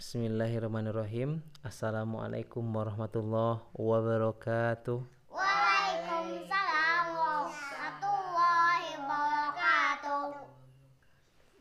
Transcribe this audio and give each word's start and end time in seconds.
Bismillahirrahmanirrahim. 0.00 1.44
Assalamualaikum 1.60 2.64
warahmatullahi 2.72 3.60
wabarakatuh. 3.76 4.96
Waalaikumsalam 5.28 7.04
warahmatullahi 7.20 8.96
wabarakatuh. 8.96 10.40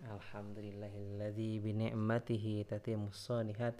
Alhamdulillahilladzi 0.07 1.51
bi 1.59 1.83
ni'matihi 1.83 2.63
tatimmus 2.63 3.27
shalihat. 3.27 3.75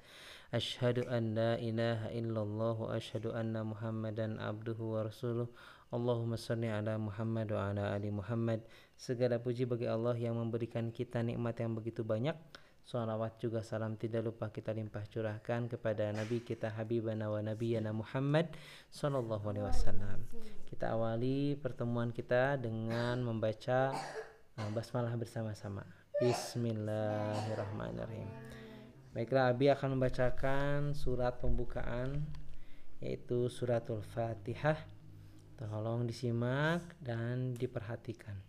Asyhadu 0.52 1.08
an 1.08 1.40
la 1.40 1.56
ilaha 1.56 2.12
illallah 2.12 2.76
wa 2.76 2.92
asyhadu 3.00 3.32
anna 3.32 3.64
Muhammadan 3.64 4.44
abduhu 4.44 5.00
wa 5.00 5.08
rasuluh. 5.08 5.48
Allahumma 5.96 6.36
shalli 6.36 6.68
ala 6.68 7.00
Muhammad 7.00 7.48
wa 7.56 7.72
ala 7.72 7.96
ali 7.96 8.12
Muhammad. 8.12 8.68
Segala 9.00 9.40
puji 9.40 9.64
bagi 9.64 9.88
Allah 9.88 10.20
yang 10.20 10.36
memberikan 10.36 10.92
kita 10.92 11.24
nikmat 11.24 11.64
yang 11.64 11.80
begitu 11.80 12.04
banyak 12.04 12.36
Salawat 12.90 13.38
juga 13.38 13.62
salam 13.62 14.02
tidak 14.02 14.26
lupa 14.26 14.50
kita 14.50 14.74
limpah 14.74 15.06
curahkan 15.06 15.70
kepada 15.70 16.10
Nabi 16.10 16.42
kita 16.42 16.74
Habibana 16.74 17.30
wa 17.30 17.38
Nabiyana 17.38 17.94
Muhammad 17.94 18.50
Sallallahu 18.90 19.46
Alaihi 19.46 19.62
Wasallam. 19.62 20.26
Kita 20.66 20.98
awali 20.98 21.54
pertemuan 21.54 22.10
kita 22.10 22.58
dengan 22.58 23.22
membaca 23.22 23.94
uh, 24.58 24.70
basmalah 24.74 25.14
bersama-sama. 25.22 25.86
Bismillahirrahmanirrahim. 26.18 28.26
Baiklah, 29.14 29.54
Abi 29.54 29.70
akan 29.70 29.94
membacakan 29.94 30.98
surat 30.98 31.38
pembukaan 31.38 32.26
yaitu 33.06 33.54
suratul 33.54 34.02
Fatihah. 34.02 34.82
Tolong 35.62 36.10
disimak 36.10 36.98
dan 36.98 37.54
diperhatikan. 37.54 38.49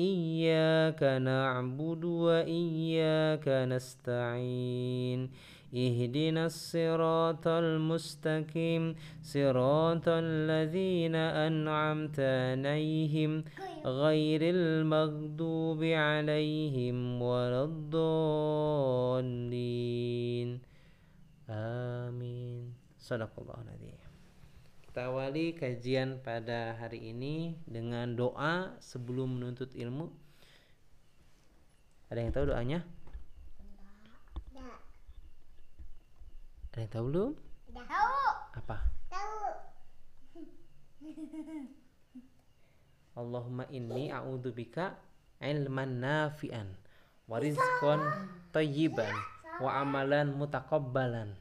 إياك 0.00 1.02
نعبد 1.02 2.04
وإياك 2.04 3.48
نستعين. 3.48 5.30
اهدنا 5.74 6.46
الصراط 6.46 7.48
المستقيم. 7.48 8.94
صراط 9.22 10.08
الذين 10.08 11.14
أنعمت 11.14 12.20
عليهم 12.20 13.44
غير 13.86 14.40
المغضوب 14.42 15.84
عليهم 15.84 17.22
ولا 17.22 17.64
الضالين. 17.64 18.30
آمين. 21.50 22.74
صدق 22.98 23.30
الله 23.38 23.54
العظيم. 23.54 23.79
Kita 25.00 25.08
awali 25.08 25.56
kajian 25.56 26.20
pada 26.20 26.76
hari 26.76 27.16
ini 27.16 27.56
dengan 27.64 28.12
doa 28.12 28.76
sebelum 28.84 29.40
menuntut 29.40 29.72
ilmu. 29.72 30.12
Ada 32.12 32.20
yang 32.20 32.32
tahu 32.36 32.44
doanya? 32.52 32.84
Ada 36.68 36.84
yang 36.84 36.92
tahu 36.92 37.04
belum? 37.08 37.32
Tahu. 37.80 38.24
Apa? 38.60 38.76
Tahu. 39.08 39.40
Allahumma 43.16 43.64
inni 43.72 44.12
a'udzubika 44.12 45.00
ilman 45.40 45.96
nafi'an 45.96 46.76
wa 47.24 47.40
rizqan 47.40 48.04
tayyiban 48.52 49.16
wa 49.64 49.80
amalan 49.80 50.36
mutakabbalan. 50.36 51.40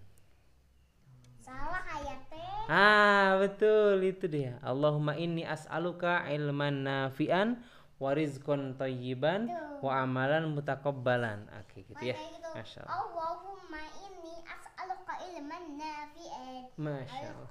Ah, 2.70 3.42
betul 3.42 3.98
itu 4.06 4.30
dia. 4.30 4.62
Allahumma 4.62 5.18
inni 5.18 5.42
as'aluka 5.42 6.30
ilman 6.30 6.86
nafi'an 6.86 7.58
wa 7.98 8.14
rizqan 8.14 8.78
thayyiban 8.78 9.50
wa 9.82 10.06
amalan 10.06 10.54
mutakabbalan. 10.54 11.50
Oke, 11.58 11.82
gitu 11.90 12.14
ya. 12.14 12.14
Gitu. 12.14 12.46
Masya 12.54 12.86
Allah. 12.86 12.94
Allahumma 13.10 13.82
inni 14.06 14.36
as'aluka 14.46 15.14
ilman 15.34 15.64
nafi'an. 15.82 16.70
Masya 16.78 17.28
Allah. 17.34 17.50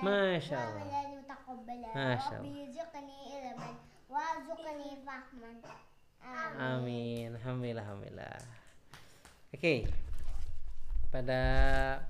Masya 0.00 0.56
wa 0.56 0.72
Allah. 0.72 0.88
Masya 1.92 2.36
fahman. 5.04 5.60
Amin. 6.56 7.36
Alhamdulillah, 7.36 7.84
alhamdulillah. 7.84 8.40
Oke. 9.52 9.84
Pada 11.14 11.46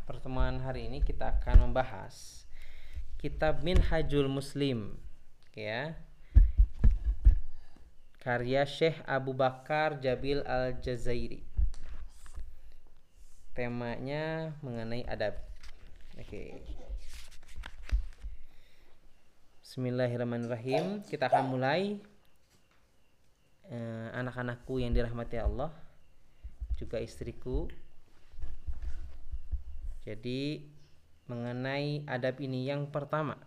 pertemuan 0.09 0.65
hari 0.65 0.89
ini 0.89 1.05
kita 1.05 1.37
akan 1.37 1.69
membahas 1.69 2.49
kitab 3.21 3.61
Minhajul 3.61 4.33
Muslim, 4.33 4.97
ya. 5.53 5.93
Karya 8.25 8.65
Syekh 8.65 9.05
Abu 9.05 9.37
Bakar 9.37 10.01
Jabil 10.01 10.41
Al-Jazairi. 10.49 11.45
Temanya 13.53 14.57
mengenai 14.65 15.05
adab. 15.05 15.37
Oke. 16.17 16.65
Bismillahirrahmanirrahim. 19.61 21.05
Kita 21.05 21.29
akan 21.29 21.53
mulai 21.53 22.01
eh, 23.69 24.09
anak-anakku 24.17 24.81
yang 24.81 24.97
dirahmati 24.97 25.37
Allah, 25.37 25.77
juga 26.81 27.05
istriku. 27.05 27.69
Jadi 30.05 30.69
mengenai 31.25 32.05
adab 32.05 32.37
ini 32.45 32.69
yang 32.69 32.93
pertama, 32.93 33.41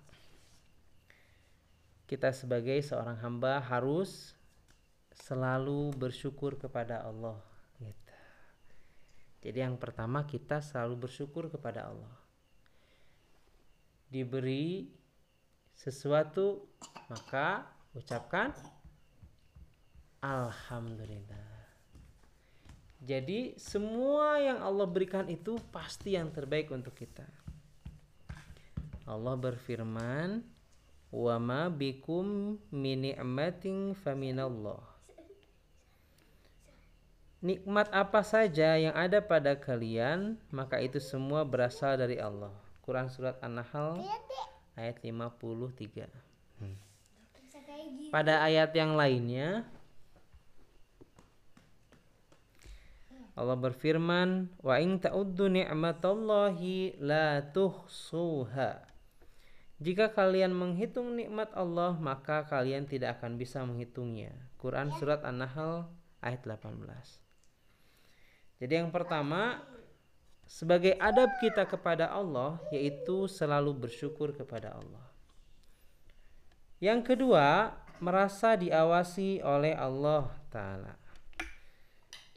kita 2.09 2.33
sebagai 2.33 2.81
seorang 2.81 3.21
hamba 3.21 3.61
harus 3.61 4.33
selalu 5.13 5.93
bersyukur 5.93 6.57
kepada 6.57 7.05
Allah. 7.05 7.37
Gitu. 7.77 8.15
Jadi 9.45 9.59
yang 9.61 9.77
pertama 9.77 10.25
kita 10.25 10.63
selalu 10.65 11.07
bersyukur 11.07 11.53
kepada 11.53 11.93
Allah. 11.93 12.15
Diberi 14.09 14.87
sesuatu 15.77 16.65
maka 17.11 17.69
ucapkan 17.93 18.55
alhamdulillah. 20.23 21.46
Jadi 22.97 23.53
semua 23.61 24.41
yang 24.41 24.57
Allah 24.57 24.89
berikan 24.89 25.29
itu 25.29 25.61
pasti 25.69 26.17
yang 26.17 26.33
terbaik 26.33 26.73
untuk 26.73 26.97
kita. 26.97 27.25
Allah 29.07 29.35
berfirman, 29.39 30.41
"Wa 31.13 31.37
ma 31.37 31.69
bikum 31.69 32.57
min 32.73 33.13
ni'matin 33.13 33.93
faminallah." 33.95 34.81
Nikmat 37.37 37.93
apa 37.93 38.25
saja 38.25 38.81
yang 38.81 38.97
ada 38.97 39.21
pada 39.21 39.53
kalian, 39.53 40.41
maka 40.49 40.81
itu 40.81 40.97
semua 40.97 41.45
berasal 41.45 41.93
dari 41.93 42.17
Allah. 42.17 42.49
Quran 42.81 43.13
surat 43.13 43.37
An-Nahl 43.45 44.01
ayat 44.73 44.97
53. 45.05 46.09
Hmm. 46.57 46.75
Pada 48.09 48.41
ayat 48.41 48.73
yang 48.73 48.97
lainnya 48.97 49.69
Allah 53.37 53.53
berfirman, 53.53 54.49
"Wa 54.65 54.81
in 54.81 54.97
ta'uddu 54.97 55.45
ni'matallahi 55.53 56.97
la 56.97 57.45
tuhsuha." 57.53 58.81
Jika 59.77 60.09
kalian 60.09 60.57
menghitung 60.57 61.13
nikmat 61.13 61.53
Allah, 61.53 61.93
maka 62.01 62.49
kalian 62.49 62.89
tidak 62.89 63.21
akan 63.21 63.37
bisa 63.37 63.61
menghitungnya. 63.61 64.33
Quran 64.57 64.89
surat 64.97 65.21
An-Nahl 65.21 65.85
ayat 66.17 66.41
18. 66.49 67.21
Jadi 68.57 68.73
yang 68.73 68.89
pertama, 68.89 69.61
sebagai 70.49 70.97
adab 70.97 71.29
kita 71.37 71.69
kepada 71.69 72.09
Allah 72.09 72.57
yaitu 72.73 73.29
selalu 73.29 73.85
bersyukur 73.85 74.33
kepada 74.33 74.73
Allah. 74.73 75.05
Yang 76.81 77.13
kedua, 77.13 77.77
merasa 78.01 78.57
diawasi 78.57 79.45
oleh 79.45 79.77
Allah 79.77 80.33
taala. 80.49 81.06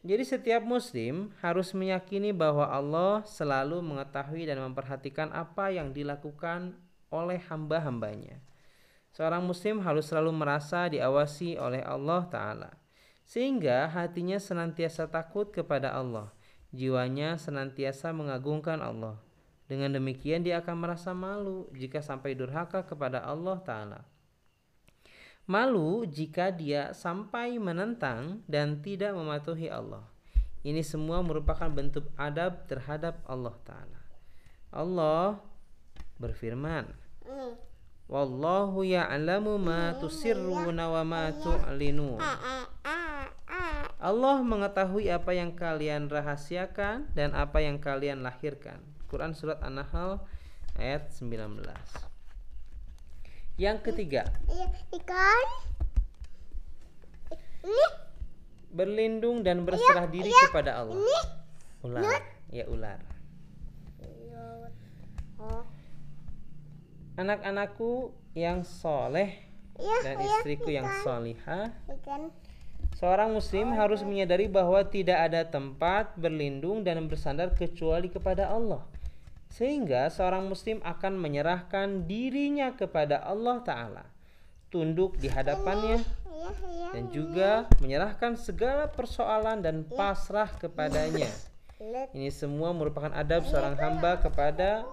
Jadi 0.01 0.25
setiap 0.25 0.65
muslim 0.65 1.29
harus 1.45 1.77
meyakini 1.77 2.33
bahwa 2.33 2.65
Allah 2.65 3.21
selalu 3.29 3.85
mengetahui 3.85 4.49
dan 4.49 4.57
memperhatikan 4.65 5.29
apa 5.29 5.69
yang 5.69 5.93
dilakukan 5.93 6.73
oleh 7.13 7.37
hamba-hambanya. 7.53 8.41
Seorang 9.13 9.45
muslim 9.45 9.85
harus 9.85 10.09
selalu 10.09 10.33
merasa 10.33 10.89
diawasi 10.89 11.61
oleh 11.61 11.85
Allah 11.85 12.25
Ta'ala. 12.33 12.71
Sehingga 13.29 13.93
hatinya 13.93 14.41
senantiasa 14.41 15.05
takut 15.11 15.53
kepada 15.53 15.93
Allah. 15.93 16.33
Jiwanya 16.73 17.37
senantiasa 17.37 18.17
mengagungkan 18.17 18.81
Allah. 18.81 19.21
Dengan 19.69 19.95
demikian 19.95 20.43
dia 20.43 20.65
akan 20.65 20.81
merasa 20.81 21.13
malu 21.13 21.69
jika 21.77 22.01
sampai 22.01 22.33
durhaka 22.33 22.89
kepada 22.89 23.21
Allah 23.21 23.61
Ta'ala. 23.61 24.01
Malu 25.51 26.07
jika 26.07 26.55
dia 26.55 26.95
sampai 26.95 27.59
menentang 27.59 28.39
dan 28.47 28.79
tidak 28.87 29.19
mematuhi 29.19 29.67
Allah. 29.67 30.07
Ini 30.63 30.79
semua 30.87 31.27
merupakan 31.27 31.67
bentuk 31.67 32.07
adab 32.15 32.71
terhadap 32.71 33.19
Allah 33.27 33.59
Ta'ala. 33.67 34.01
Allah 34.71 35.43
berfirman, 36.23 36.95
Wallahu 38.07 38.87
ya'lamu 38.87 39.59
ma 39.59 39.99
tusirruna 39.99 40.87
wa 40.87 41.03
ma 41.03 41.35
tu'linun. 41.35 42.23
Allah 43.99 44.37
mengetahui 44.47 45.11
apa 45.11 45.35
yang 45.35 45.59
kalian 45.59 46.07
rahasiakan 46.07 47.11
dan 47.19 47.35
apa 47.35 47.59
yang 47.59 47.83
kalian 47.83 48.23
lahirkan. 48.23 48.79
Quran 49.11 49.35
surat 49.35 49.59
An-Nahl 49.67 50.23
ayat 50.79 51.11
19. 51.11 52.10
Yang 53.61 53.93
ketiga, 53.93 54.25
Iya, 54.49 54.73
ikan. 54.97 55.45
Ini, 57.61 57.87
berlindung 58.73 59.45
dan 59.45 59.69
berserah 59.69 60.09
diri 60.09 60.33
kepada 60.33 60.81
Allah. 60.81 60.97
ini. 60.97 61.21
Ular, 61.85 62.25
ya 62.49 62.65
ular. 62.73 63.05
Oh, 65.41 65.65
Anak-anakku 67.21 68.17
yang 68.33 68.65
soleh 68.65 69.45
iya, 69.77 69.97
dan 70.09 70.17
iya, 70.25 70.41
istriku 70.41 70.73
yang 70.73 70.89
solihah 71.05 71.69
ikan. 72.01 72.33
Seorang 72.97 73.37
muslim 73.37 73.77
harus 73.77 74.01
menyadari 74.01 74.49
bahwa 74.49 74.81
tidak 74.89 75.29
ada 75.29 75.45
tempat 75.45 76.17
berlindung 76.17 76.81
dan 76.81 77.05
bersandar 77.13 77.53
kecuali 77.53 78.09
kepada 78.09 78.49
Allah. 78.49 78.89
Sehingga 79.51 80.09
seorang 80.09 80.47
muslim 80.47 80.79
akan 80.81 81.19
menyerahkan 81.19 82.07
dirinya 82.07 82.73
kepada 82.73 83.21
Allah 83.21 83.61
Ta'ala. 83.67 84.05
Tunduk 84.71 85.19
di 85.19 85.27
hadapannya 85.27 85.99
dan 86.95 87.05
juga 87.11 87.67
menyerahkan 87.83 88.39
segala 88.39 88.87
persoalan 88.89 89.61
dan 89.61 89.83
pasrah 89.85 90.49
kepadanya. 90.57 91.29
Ini 92.15 92.31
semua 92.31 92.71
merupakan 92.77 93.11
adab 93.11 93.45
seorang 93.49 93.75
hamba 93.77 94.21
kepada 94.21 94.85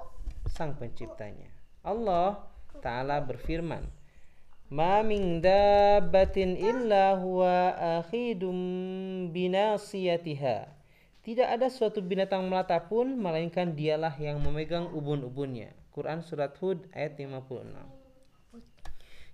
sang 0.50 0.74
penciptanya. 0.76 1.52
Allah 1.84 2.42
Ta'ala 2.80 3.20
berfirman, 3.20 3.84
Ma 4.68 5.00
min 5.00 5.40
dabbatin 5.40 6.60
illa 6.60 7.16
huwa 7.16 7.72
akhidum 8.04 9.32
binasiyatiha. 9.32 10.77
Tidak 11.28 11.44
ada 11.44 11.68
suatu 11.68 12.00
binatang 12.00 12.48
melata 12.48 12.80
pun 12.80 13.20
melainkan 13.20 13.76
dialah 13.76 14.16
yang 14.16 14.40
memegang 14.40 14.88
ubun-ubunnya. 14.96 15.76
Quran 15.92 16.24
surat 16.24 16.56
Hud 16.64 16.88
ayat 16.96 17.20
56. 17.20 17.68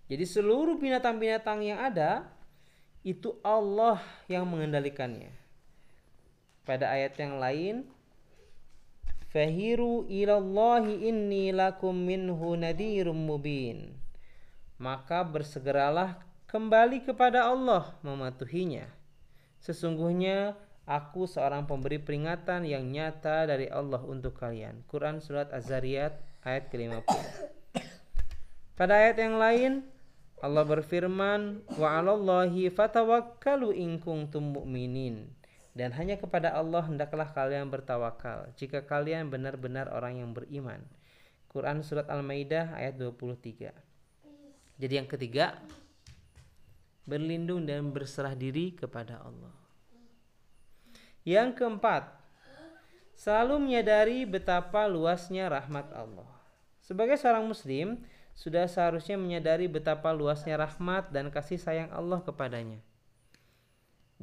Jadi 0.09 0.25
seluruh 0.25 0.81
binatang-binatang 0.81 1.61
yang 1.61 1.77
ada 1.77 2.25
itu 3.05 3.37
Allah 3.45 4.01
yang 4.25 4.49
mengendalikannya. 4.49 5.29
Pada 6.65 6.89
ayat 6.89 7.13
yang 7.21 7.37
lain 7.37 7.75
Fahiru 9.29 10.09
ilallahi 10.09 11.09
inni 11.09 11.53
lakum 11.53 11.93
minhu 11.93 12.57
nadirum 12.57 13.17
mubin 13.17 14.03
maka 14.83 15.23
bersegeralah 15.23 16.19
kembali 16.49 17.07
kepada 17.07 17.47
Allah 17.47 17.95
mematuhinya. 18.03 18.83
Sesungguhnya 19.63 20.59
aku 20.83 21.27
seorang 21.27 21.63
pemberi 21.63 21.99
peringatan 21.99 22.67
yang 22.67 22.83
nyata 22.87 23.47
dari 23.47 23.71
Allah 23.71 24.03
untuk 24.03 24.35
kalian. 24.35 24.83
Quran 24.91 25.23
surat 25.23 25.51
Az-Zariyat 25.51 26.19
ayat 26.43 26.67
ke-50. 26.67 27.07
Pada 28.79 28.93
ayat 28.99 29.17
yang 29.21 29.39
lain 29.39 29.71
Allah 30.43 30.67
berfirman, 30.67 31.63
"Wa 31.79 32.03
'alallahi 32.03 32.67
fatawakkalu 32.67 33.79
in 33.79 33.95
kuntum 33.95 34.59
mu'minin." 34.59 35.31
Dan 35.73 35.95
hanya 35.95 36.19
kepada 36.19 36.53
Allah 36.53 36.85
hendaklah 36.85 37.31
kalian 37.31 37.71
bertawakal 37.71 38.51
jika 38.59 38.85
kalian 38.85 39.31
benar-benar 39.31 39.89
orang 39.89 40.21
yang 40.21 40.29
beriman. 40.35 40.83
Quran 41.49 41.81
surat 41.81 42.05
Al-Maidah 42.11 42.75
ayat 42.77 42.99
23. 42.99 43.73
Jadi 44.77 44.93
yang 44.93 45.09
ketiga, 45.09 45.57
berlindung 47.07 47.65
dan 47.65 47.89
berserah 47.89 48.35
diri 48.37 48.75
kepada 48.75 49.23
Allah. 49.23 49.62
Yang 51.23 51.63
keempat, 51.63 52.11
selalu 53.15 53.63
menyadari 53.63 54.27
betapa 54.27 54.87
luasnya 54.91 55.47
rahmat 55.47 55.87
Allah. 55.95 56.27
Sebagai 56.83 57.15
seorang 57.15 57.47
muslim, 57.47 58.03
sudah 58.35 58.67
seharusnya 58.67 59.15
menyadari 59.15 59.71
betapa 59.71 60.11
luasnya 60.11 60.59
rahmat 60.59 61.15
dan 61.15 61.31
kasih 61.31 61.55
sayang 61.55 61.91
Allah 61.95 62.19
kepadanya 62.19 62.83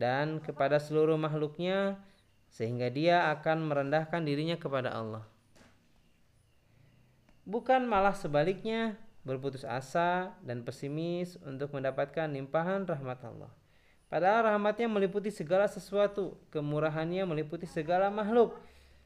dan 0.01 0.41
kepada 0.41 0.81
seluruh 0.81 1.21
makhluknya 1.21 2.01
sehingga 2.49 2.89
dia 2.89 3.29
akan 3.37 3.69
merendahkan 3.69 4.25
dirinya 4.25 4.57
kepada 4.57 4.97
Allah. 4.97 5.29
Bukan 7.45 7.85
malah 7.85 8.17
sebaliknya 8.17 8.97
berputus 9.23 9.69
asa 9.69 10.33
dan 10.41 10.65
pesimis 10.65 11.37
untuk 11.45 11.77
mendapatkan 11.77 12.33
limpahan 12.33 12.89
rahmat 12.89 13.21
Allah. 13.29 13.53
Padahal 14.11 14.51
rahmatnya 14.51 14.91
meliputi 14.91 15.31
segala 15.31 15.71
sesuatu, 15.71 16.35
kemurahannya 16.51 17.23
meliputi 17.31 17.65
segala 17.65 18.11
makhluk, 18.11 18.59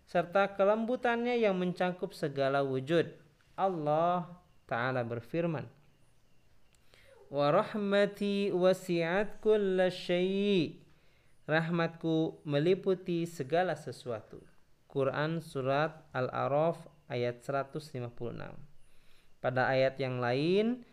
serta 0.08 0.48
kelembutannya 0.56 1.36
yang 1.36 1.52
mencangkup 1.60 2.16
segala 2.16 2.64
wujud. 2.64 3.12
Allah 3.52 4.24
Ta'ala 4.64 5.04
berfirman, 5.04 5.68
Wa 7.28 7.52
rahmati 7.52 8.48
wasi'at 8.48 9.44
kulla 9.44 9.92
syai' 9.92 10.80
Rahmatku 11.44 12.40
meliputi 12.48 13.28
segala 13.28 13.76
sesuatu. 13.76 14.40
Quran 14.88 15.44
Surat 15.44 15.92
Al-A'raf 16.16 16.80
ayat 17.12 17.44
156 17.44 18.08
pada 19.44 19.68
ayat 19.68 20.00
yang 20.00 20.24
lain 20.24 20.88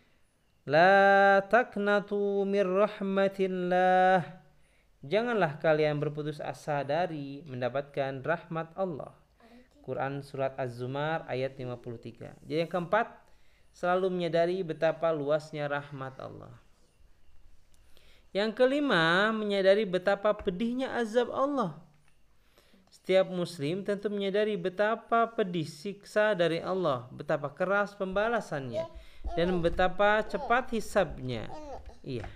la 0.66 1.42
taknatu 1.50 2.46
mir 2.46 2.66
rahmatillah. 2.66 4.42
Janganlah 5.02 5.58
kalian 5.58 5.98
berputus 5.98 6.38
asa 6.38 6.86
dari 6.86 7.42
mendapatkan 7.42 8.22
rahmat 8.22 8.70
Allah. 8.78 9.18
Quran 9.82 10.22
surat 10.22 10.54
Az-Zumar 10.54 11.26
ayat 11.26 11.58
53 11.58 12.46
jadi 12.46 12.62
yang 12.62 12.70
keempat 12.70 13.18
selalu 13.74 14.14
menyadari 14.14 14.62
betapa 14.62 15.10
luasnya 15.10 15.66
rahmat 15.66 16.14
Allah. 16.22 16.54
Yang 18.30 18.62
kelima 18.62 19.34
menyadari 19.34 19.82
betapa 19.82 20.32
pedihnya 20.38 20.94
azab 20.94 21.34
Allah 21.34 21.82
setiap 22.92 23.32
muslim 23.32 23.80
tentu 23.80 24.12
menyadari 24.12 24.52
betapa 24.60 25.24
pedih 25.32 25.64
siksa 25.64 26.36
dari 26.36 26.60
Allah, 26.60 27.08
betapa 27.08 27.48
keras 27.48 27.96
pembalasannya, 27.96 28.84
dan 29.32 29.48
betapa 29.64 30.20
cepat 30.28 30.76
hisabnya. 30.76 31.48
Iya. 32.04 32.28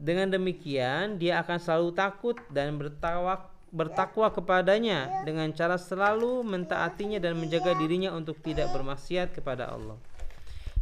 Dengan 0.00 0.32
demikian, 0.32 1.20
dia 1.20 1.44
akan 1.44 1.60
selalu 1.60 1.92
takut 1.92 2.40
dan 2.48 2.80
bertakwa, 2.80 3.52
bertakwa 3.68 4.32
kepadanya 4.32 5.28
dengan 5.28 5.52
cara 5.52 5.76
selalu 5.76 6.40
mentaatinya 6.40 7.20
dan 7.20 7.36
menjaga 7.36 7.76
dirinya 7.76 8.16
untuk 8.16 8.40
tidak 8.40 8.72
bermaksiat 8.72 9.36
kepada 9.36 9.68
Allah. 9.68 10.00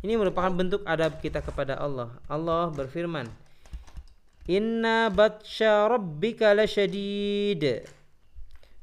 Ini 0.06 0.14
merupakan 0.14 0.54
bentuk 0.54 0.86
adab 0.86 1.18
kita 1.18 1.42
kepada 1.42 1.74
Allah. 1.82 2.14
Allah 2.30 2.70
berfirman, 2.70 3.26
Inna 4.46 5.10
batsya 5.10 5.90
rabbika 5.90 6.54
lasyadid. 6.54 7.97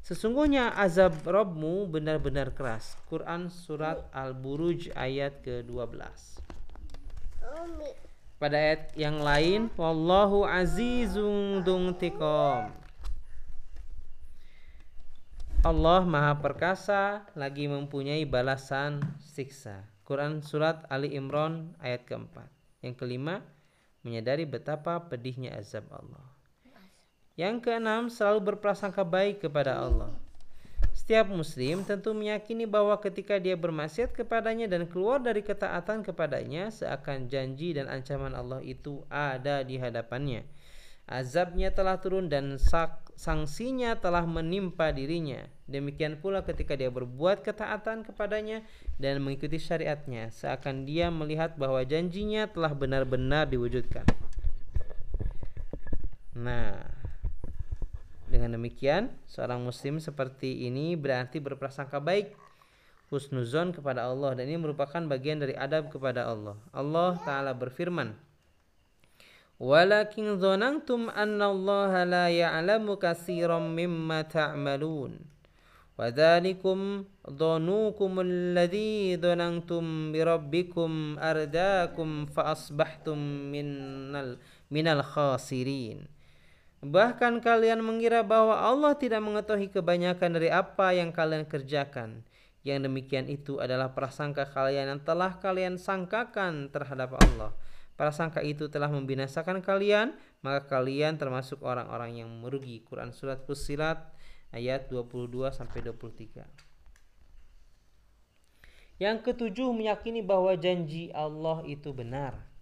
Sesungguhnya 0.05 0.69
azab 0.77 1.25
Robmu 1.25 1.89
benar-benar 1.89 2.53
keras. 2.53 2.93
Quran 3.09 3.49
surat 3.49 4.05
Al-Buruj 4.13 4.93
ayat 4.93 5.41
ke-12. 5.41 5.97
Pada 8.37 8.53
ayat 8.53 8.93
yang 8.93 9.17
lain, 9.25 9.73
wallahu 9.73 10.45
azizun 10.45 11.65
dzuntiqam. 11.65 12.69
Allah 15.65 16.01
Maha 16.05 16.37
Perkasa 16.37 17.25
lagi 17.33 17.65
mempunyai 17.65 18.29
balasan 18.29 19.01
siksa. 19.17 19.89
Quran 20.05 20.45
surat 20.45 20.85
Ali 20.85 21.17
Imran 21.17 21.73
ayat 21.81 22.05
keempat. 22.05 22.45
Yang 22.85 23.01
kelima, 23.01 23.41
menyadari 24.05 24.45
betapa 24.45 25.01
pedihnya 25.09 25.57
azab 25.57 25.89
Allah. 25.89 26.24
Yang 27.35 27.67
keenam, 27.67 28.07
selalu 28.07 28.55
berprasangka 28.55 29.03
baik 29.03 29.43
kepada 29.43 29.75
Allah. 29.75 30.11
Setiap 30.95 31.27
muslim 31.27 31.83
tentu 31.83 32.15
meyakini 32.15 32.63
bahwa 32.63 32.95
ketika 32.97 33.35
dia 33.35 33.59
bermaksiat 33.59 34.15
kepadanya 34.15 34.71
dan 34.71 34.87
keluar 34.87 35.19
dari 35.19 35.43
ketaatan 35.43 36.01
kepadanya, 36.01 36.71
seakan 36.71 37.27
janji 37.27 37.75
dan 37.75 37.91
ancaman 37.91 38.31
Allah 38.31 38.63
itu 38.63 39.03
ada 39.11 39.61
di 39.67 39.75
hadapannya. 39.75 40.47
Azabnya 41.05 41.69
telah 41.69 42.01
turun 42.01 42.31
dan 42.31 42.57
sanksinya 43.13 43.93
telah 43.99 44.25
menimpa 44.25 44.89
dirinya. 44.89 45.45
Demikian 45.69 46.17
pula 46.17 46.41
ketika 46.41 46.73
dia 46.73 46.89
berbuat 46.89 47.45
ketaatan 47.45 48.01
kepadanya 48.01 48.65
dan 48.97 49.21
mengikuti 49.21 49.61
syariatnya, 49.61 50.33
seakan 50.33 50.87
dia 50.87 51.13
melihat 51.13 51.53
bahwa 51.59 51.83
janjinya 51.85 52.49
telah 52.49 52.73
benar-benar 52.73 53.45
diwujudkan. 53.45 54.07
Nah, 56.33 56.94
dengan 58.34 58.54
demikian, 58.54 59.10
seorang 59.26 59.58
muslim 59.58 59.98
seperti 59.98 60.70
ini 60.70 60.94
berarti 60.94 61.42
berprasangka 61.42 61.98
baik 61.98 62.30
husnuzon 63.10 63.74
kepada 63.74 64.06
Allah 64.06 64.38
dan 64.38 64.46
ini 64.46 64.62
merupakan 64.62 65.02
bagian 65.02 65.42
dari 65.42 65.58
adab 65.58 65.90
kepada 65.90 66.30
Allah. 66.30 66.54
Allah 66.70 67.18
taala 67.26 67.50
berfirman, 67.50 68.14
"Walakin 69.58 70.38
dzanantum 70.38 71.10
anna 71.10 71.50
Allah 71.50 71.92
la 72.06 72.26
ya'lamu 72.30 72.96
katsiran 72.96 73.74
mimma 73.74 74.24
ta'malun." 74.30 75.30
وذلكم 76.00 76.78
ظنوكم 77.28 78.12
الذي 78.20 79.20
ظننتم 79.20 79.84
بربكم 80.12 80.90
أرداكم 81.20 82.08
فأصبحتم 82.26 83.18
من 83.52 83.66
من 84.72 84.86
الخاسرين 84.88 86.13
Bahkan 86.85 87.41
kalian 87.41 87.81
mengira 87.81 88.21
bahwa 88.21 88.61
Allah 88.61 88.93
tidak 88.93 89.17
mengetahui 89.25 89.73
kebanyakan 89.73 90.37
dari 90.37 90.53
apa 90.53 90.93
yang 90.93 91.09
kalian 91.09 91.49
kerjakan. 91.49 92.21
Yang 92.61 92.85
demikian 92.85 93.25
itu 93.25 93.57
adalah 93.57 93.97
prasangka 93.97 94.45
kalian 94.45 94.93
yang 94.93 95.01
telah 95.01 95.41
kalian 95.41 95.81
sangkakan 95.81 96.69
terhadap 96.69 97.17
Allah. 97.17 97.57
Prasangka 97.97 98.45
itu 98.45 98.69
telah 98.69 98.93
membinasakan 98.93 99.65
kalian, 99.65 100.13
maka 100.45 100.69
kalian 100.77 101.17
termasuk 101.17 101.65
orang-orang 101.65 102.21
yang 102.21 102.29
merugi. 102.29 102.85
Quran 102.85 103.09
Surat 103.17 103.41
Fusilat 103.49 104.05
ayat 104.53 104.85
22 104.85 105.49
sampai 105.49 105.81
23. 105.81 106.45
Yang 109.01 109.17
ketujuh 109.25 109.73
meyakini 109.73 110.21
bahwa 110.21 110.53
janji 110.53 111.09
Allah 111.17 111.65
itu 111.65 111.89
benar. 111.97 112.54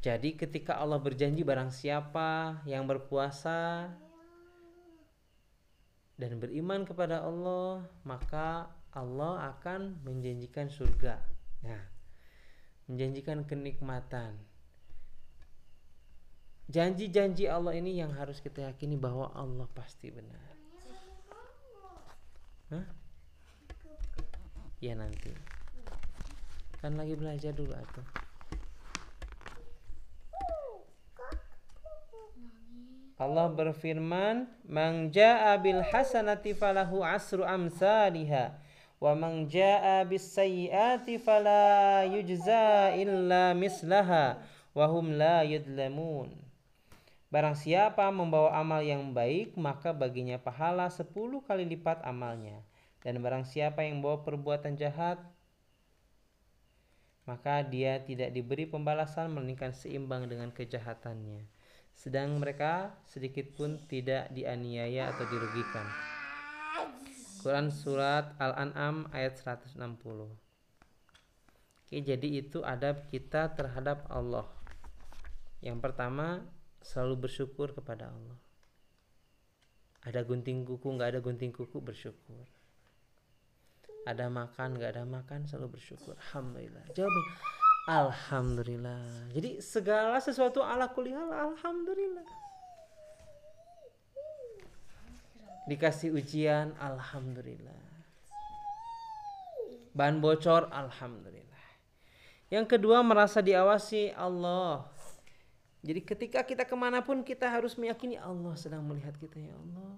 Jadi 0.00 0.32
ketika 0.32 0.80
Allah 0.80 0.96
berjanji 0.96 1.44
barang 1.44 1.68
siapa 1.68 2.64
yang 2.64 2.88
berpuasa 2.88 3.92
dan 6.16 6.40
beriman 6.40 6.88
kepada 6.88 7.20
Allah, 7.20 7.84
maka 8.08 8.72
Allah 8.96 9.52
akan 9.56 10.00
menjanjikan 10.00 10.72
surga. 10.72 11.20
Nah, 11.68 11.84
menjanjikan 12.88 13.44
kenikmatan. 13.44 14.40
Janji-janji 16.72 17.50
Allah 17.50 17.76
ini 17.76 18.00
yang 18.00 18.16
harus 18.16 18.40
kita 18.40 18.72
yakini 18.72 18.96
bahwa 18.96 19.28
Allah 19.36 19.68
pasti 19.76 20.08
benar. 20.08 20.48
Hah? 22.72 22.86
Ya 24.80 24.96
nanti. 24.96 25.34
Kan 26.80 26.96
lagi 26.96 27.18
belajar 27.18 27.52
dulu 27.52 27.76
atau. 27.76 28.29
Allah 33.20 33.52
berfirman, 33.52 34.48
"Man 34.64 35.12
jaa 35.12 35.52
bil 35.60 35.84
hasanati 35.84 36.56
falahu 36.56 37.04
asru 37.04 37.44
amsalha, 37.44 38.56
wa 38.96 39.12
man 39.12 39.44
jaa 39.44 40.00
bis 40.08 40.24
sayyiati 40.24 41.20
fala 41.20 42.00
yujza 42.08 42.96
illa 42.96 43.52
mislaha 43.52 44.40
wa 44.72 44.88
hum 44.88 45.20
la 45.20 45.44
yudlamun." 45.44 46.32
Barang 47.28 47.52
siapa 47.52 48.08
membawa 48.08 48.56
amal 48.56 48.80
yang 48.80 49.12
baik, 49.12 49.52
maka 49.52 49.92
baginya 49.92 50.40
pahala 50.40 50.88
sepuluh 50.88 51.44
kali 51.44 51.68
lipat 51.68 52.00
amalnya. 52.08 52.64
Dan 53.04 53.20
barang 53.20 53.44
siapa 53.44 53.84
yang 53.84 54.00
membawa 54.00 54.24
perbuatan 54.24 54.80
jahat, 54.80 55.20
maka 57.28 57.60
dia 57.68 58.00
tidak 58.00 58.32
diberi 58.32 58.64
pembalasan 58.64 59.28
melainkan 59.28 59.76
seimbang 59.76 60.24
dengan 60.24 60.48
kejahatannya. 60.50 61.59
Sedang 62.00 62.40
mereka 62.40 62.96
sedikit 63.04 63.52
pun 63.52 63.76
tidak 63.84 64.32
dianiaya 64.32 65.12
atau 65.12 65.28
dirugikan. 65.28 65.84
Quran 67.44 67.68
Surat 67.68 68.32
Al-An'am 68.40 69.12
ayat 69.12 69.36
160 69.36 69.76
Oke, 69.76 70.32
jadi 72.00 72.40
itu 72.40 72.64
adab 72.64 73.04
kita 73.12 73.52
terhadap 73.52 74.08
Allah. 74.08 74.48
Yang 75.60 75.84
pertama, 75.84 76.40
selalu 76.80 77.28
bersyukur 77.28 77.76
kepada 77.76 78.08
Allah. 78.08 78.40
Ada 80.00 80.24
gunting 80.24 80.64
kuku, 80.64 80.96
nggak 80.96 81.12
ada 81.12 81.20
gunting 81.20 81.52
kuku 81.52 81.84
bersyukur. 81.84 82.48
Ada 84.08 84.32
makan, 84.32 84.80
nggak 84.80 84.96
ada 84.96 85.04
makan, 85.04 85.44
selalu 85.44 85.76
bersyukur. 85.76 86.16
Alhamdulillah. 86.16 86.96
Jawab. 86.96 87.12
Alhamdulillah. 87.88 89.32
Jadi 89.32 89.62
segala 89.64 90.20
sesuatu 90.20 90.60
ala 90.60 90.90
kulihal, 90.92 91.32
alhamdulillah. 91.32 92.26
Dikasih 95.70 96.12
ujian, 96.12 96.76
alhamdulillah. 96.76 97.80
Bahan 99.96 100.20
bocor, 100.20 100.68
alhamdulillah. 100.68 101.64
Yang 102.50 102.66
kedua 102.76 103.00
merasa 103.06 103.38
diawasi 103.38 104.12
Allah 104.12 104.90
jadi 105.80 106.00
ketika 106.04 106.40
kita 106.44 106.68
ke 106.68 106.76
mana 106.76 107.00
pun 107.00 107.24
kita 107.24 107.48
harus 107.48 107.72
meyakini 107.80 108.20
Allah 108.20 108.52
sedang 108.60 108.84
melihat 108.84 109.16
kita 109.16 109.40
ya 109.40 109.56
Allah. 109.56 109.96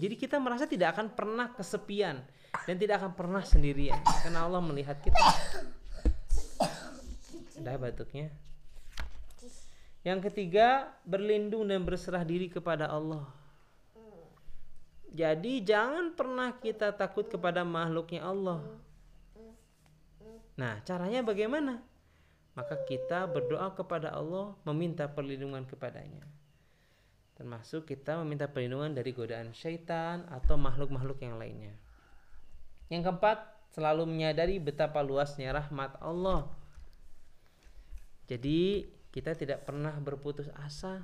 Jadi 0.00 0.14
kita 0.16 0.40
merasa 0.40 0.64
tidak 0.64 0.96
akan 0.96 1.12
pernah 1.12 1.52
kesepian 1.52 2.24
dan 2.64 2.74
tidak 2.80 3.04
akan 3.04 3.12
pernah 3.12 3.44
sendirian 3.44 4.00
karena 4.24 4.48
Allah 4.48 4.64
melihat 4.64 4.96
kita. 5.04 5.20
Dah 7.60 7.76
batuknya. 7.76 8.32
Yang 10.00 10.32
ketiga, 10.32 10.96
berlindung 11.04 11.68
dan 11.68 11.84
berserah 11.84 12.24
diri 12.24 12.48
kepada 12.48 12.88
Allah. 12.88 13.28
Jadi 15.12 15.60
jangan 15.60 16.16
pernah 16.16 16.56
kita 16.56 16.96
takut 16.96 17.28
kepada 17.28 17.66
makhluknya 17.66 18.24
Allah. 18.24 18.64
Nah, 20.56 20.80
caranya 20.88 21.20
bagaimana? 21.20 21.84
maka 22.60 22.76
kita 22.82 23.30
berdoa 23.30 23.72
kepada 23.72 24.10
Allah 24.10 24.52
meminta 24.66 25.06
perlindungan 25.06 25.62
kepadanya 25.64 26.26
termasuk 27.38 27.88
kita 27.88 28.20
meminta 28.20 28.50
perlindungan 28.50 28.92
dari 28.92 29.16
godaan 29.16 29.56
syaitan 29.56 30.28
atau 30.28 30.60
makhluk-makhluk 30.60 31.22
yang 31.24 31.40
lainnya 31.40 31.72
yang 32.90 33.06
keempat 33.06 33.48
selalu 33.70 34.04
menyadari 34.04 34.58
betapa 34.58 35.00
luasnya 35.00 35.54
rahmat 35.54 35.96
Allah 36.02 36.50
jadi 38.30 38.86
kita 39.10 39.34
tidak 39.34 39.66
pernah 39.66 39.90
berputus 39.98 40.46
asa 40.54 41.02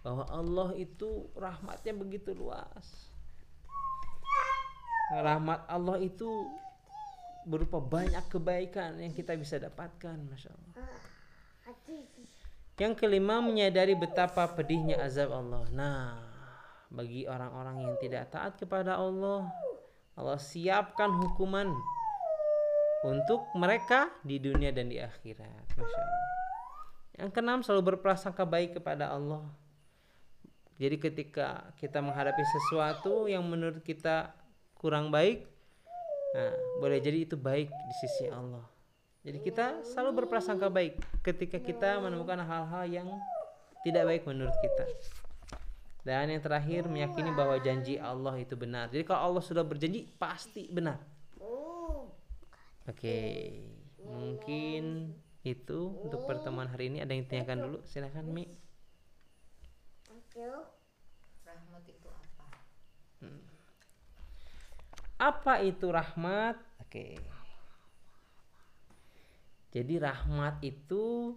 bahwa 0.00 0.24
Allah 0.32 0.72
itu 0.72 1.28
rahmatnya 1.36 1.92
begitu 1.92 2.32
luas. 2.32 3.12
Rahmat 5.12 5.68
Allah 5.68 6.00
itu 6.00 6.48
berupa 7.44 7.76
banyak 7.76 8.24
kebaikan 8.32 8.96
yang 8.96 9.12
kita 9.12 9.36
bisa 9.36 9.60
dapatkan 9.60 10.16
Masya 10.16 10.48
Allah. 10.48 10.74
Yang 12.80 12.94
kelima 13.04 13.44
menyadari 13.44 13.92
betapa 13.92 14.48
pedihnya 14.48 15.04
azab 15.04 15.28
Allah. 15.28 15.68
Nah 15.76 16.24
bagi 16.88 17.28
orang-orang 17.28 17.84
yang 17.84 17.94
tidak 18.00 18.32
taat 18.32 18.56
kepada 18.56 18.96
Allah 18.96 19.50
Allah 20.14 20.38
siapkan 20.38 21.10
hukuman 21.10 21.74
untuk 23.04 23.44
mereka 23.52 24.08
di 24.24 24.40
dunia 24.40 24.72
dan 24.72 24.88
di 24.88 24.96
akhirat 24.96 25.76
Masya 25.76 26.04
yang 27.20 27.30
keenam 27.30 27.60
selalu 27.60 27.94
berprasangka 27.94 28.48
baik 28.48 28.80
kepada 28.80 29.12
Allah 29.12 29.44
jadi 30.80 30.98
ketika 30.98 31.70
kita 31.78 32.00
menghadapi 32.00 32.42
sesuatu 32.42 33.28
yang 33.30 33.44
menurut 33.46 33.84
kita 33.84 34.32
kurang 34.74 35.12
baik 35.12 35.54
Nah, 36.34 36.50
boleh 36.82 36.98
jadi 36.98 37.22
itu 37.22 37.38
baik 37.38 37.70
di 37.70 37.94
sisi 38.02 38.26
Allah. 38.26 38.66
Jadi 39.22 39.38
kita 39.40 39.86
selalu 39.86 40.26
berprasangka 40.26 40.66
baik 40.66 40.98
ketika 41.22 41.62
kita 41.62 42.02
menemukan 42.02 42.42
hal-hal 42.42 42.84
yang 42.90 43.08
tidak 43.86 44.02
baik 44.10 44.22
menurut 44.26 44.52
kita. 44.58 44.84
Dan 46.04 46.28
yang 46.28 46.42
terakhir 46.42 46.90
meyakini 46.90 47.32
bahwa 47.32 47.56
janji 47.62 47.96
Allah 47.96 48.36
itu 48.36 48.58
benar. 48.58 48.90
Jadi 48.92 49.06
kalau 49.06 49.32
Allah 49.32 49.42
sudah 49.46 49.64
berjanji 49.64 50.10
pasti 50.18 50.68
benar. 50.68 51.00
Oke, 52.84 53.48
mungkin 54.04 55.16
itu 55.44 55.80
untuk 56.04 56.24
pertemuan 56.28 56.68
hari 56.68 56.88
ini 56.92 57.04
ada 57.04 57.12
yang 57.16 57.24
tanyakan 57.28 57.58
dulu. 57.64 57.78
Silakan 57.84 58.28
Mi. 58.32 58.44
Rahmat 61.44 61.84
itu 61.86 62.08
apa? 62.10 62.46
Hmm. 63.22 63.42
Apa 65.20 65.54
itu 65.62 65.86
rahmat? 65.88 66.56
Oke. 66.82 67.16
Jadi 69.70 69.94
rahmat 70.02 70.58
itu 70.66 71.34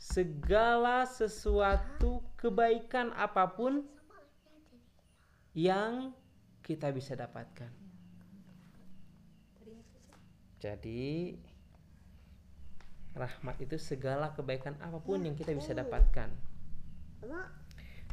segala 0.00 1.06
sesuatu 1.06 2.24
kebaikan 2.34 3.14
apa 3.14 3.46
pun 3.46 3.84
yang 5.54 6.16
kita 6.64 6.88
bisa 6.90 7.12
dapatkan. 7.12 7.81
Jadi 10.62 11.34
rahmat 13.18 13.58
itu 13.58 13.74
segala 13.82 14.30
kebaikan 14.30 14.78
apa 14.78 15.02
pun 15.02 15.18
yang 15.18 15.34
kita 15.34 15.50
bisa 15.58 15.74
dapatkan. 15.74 16.30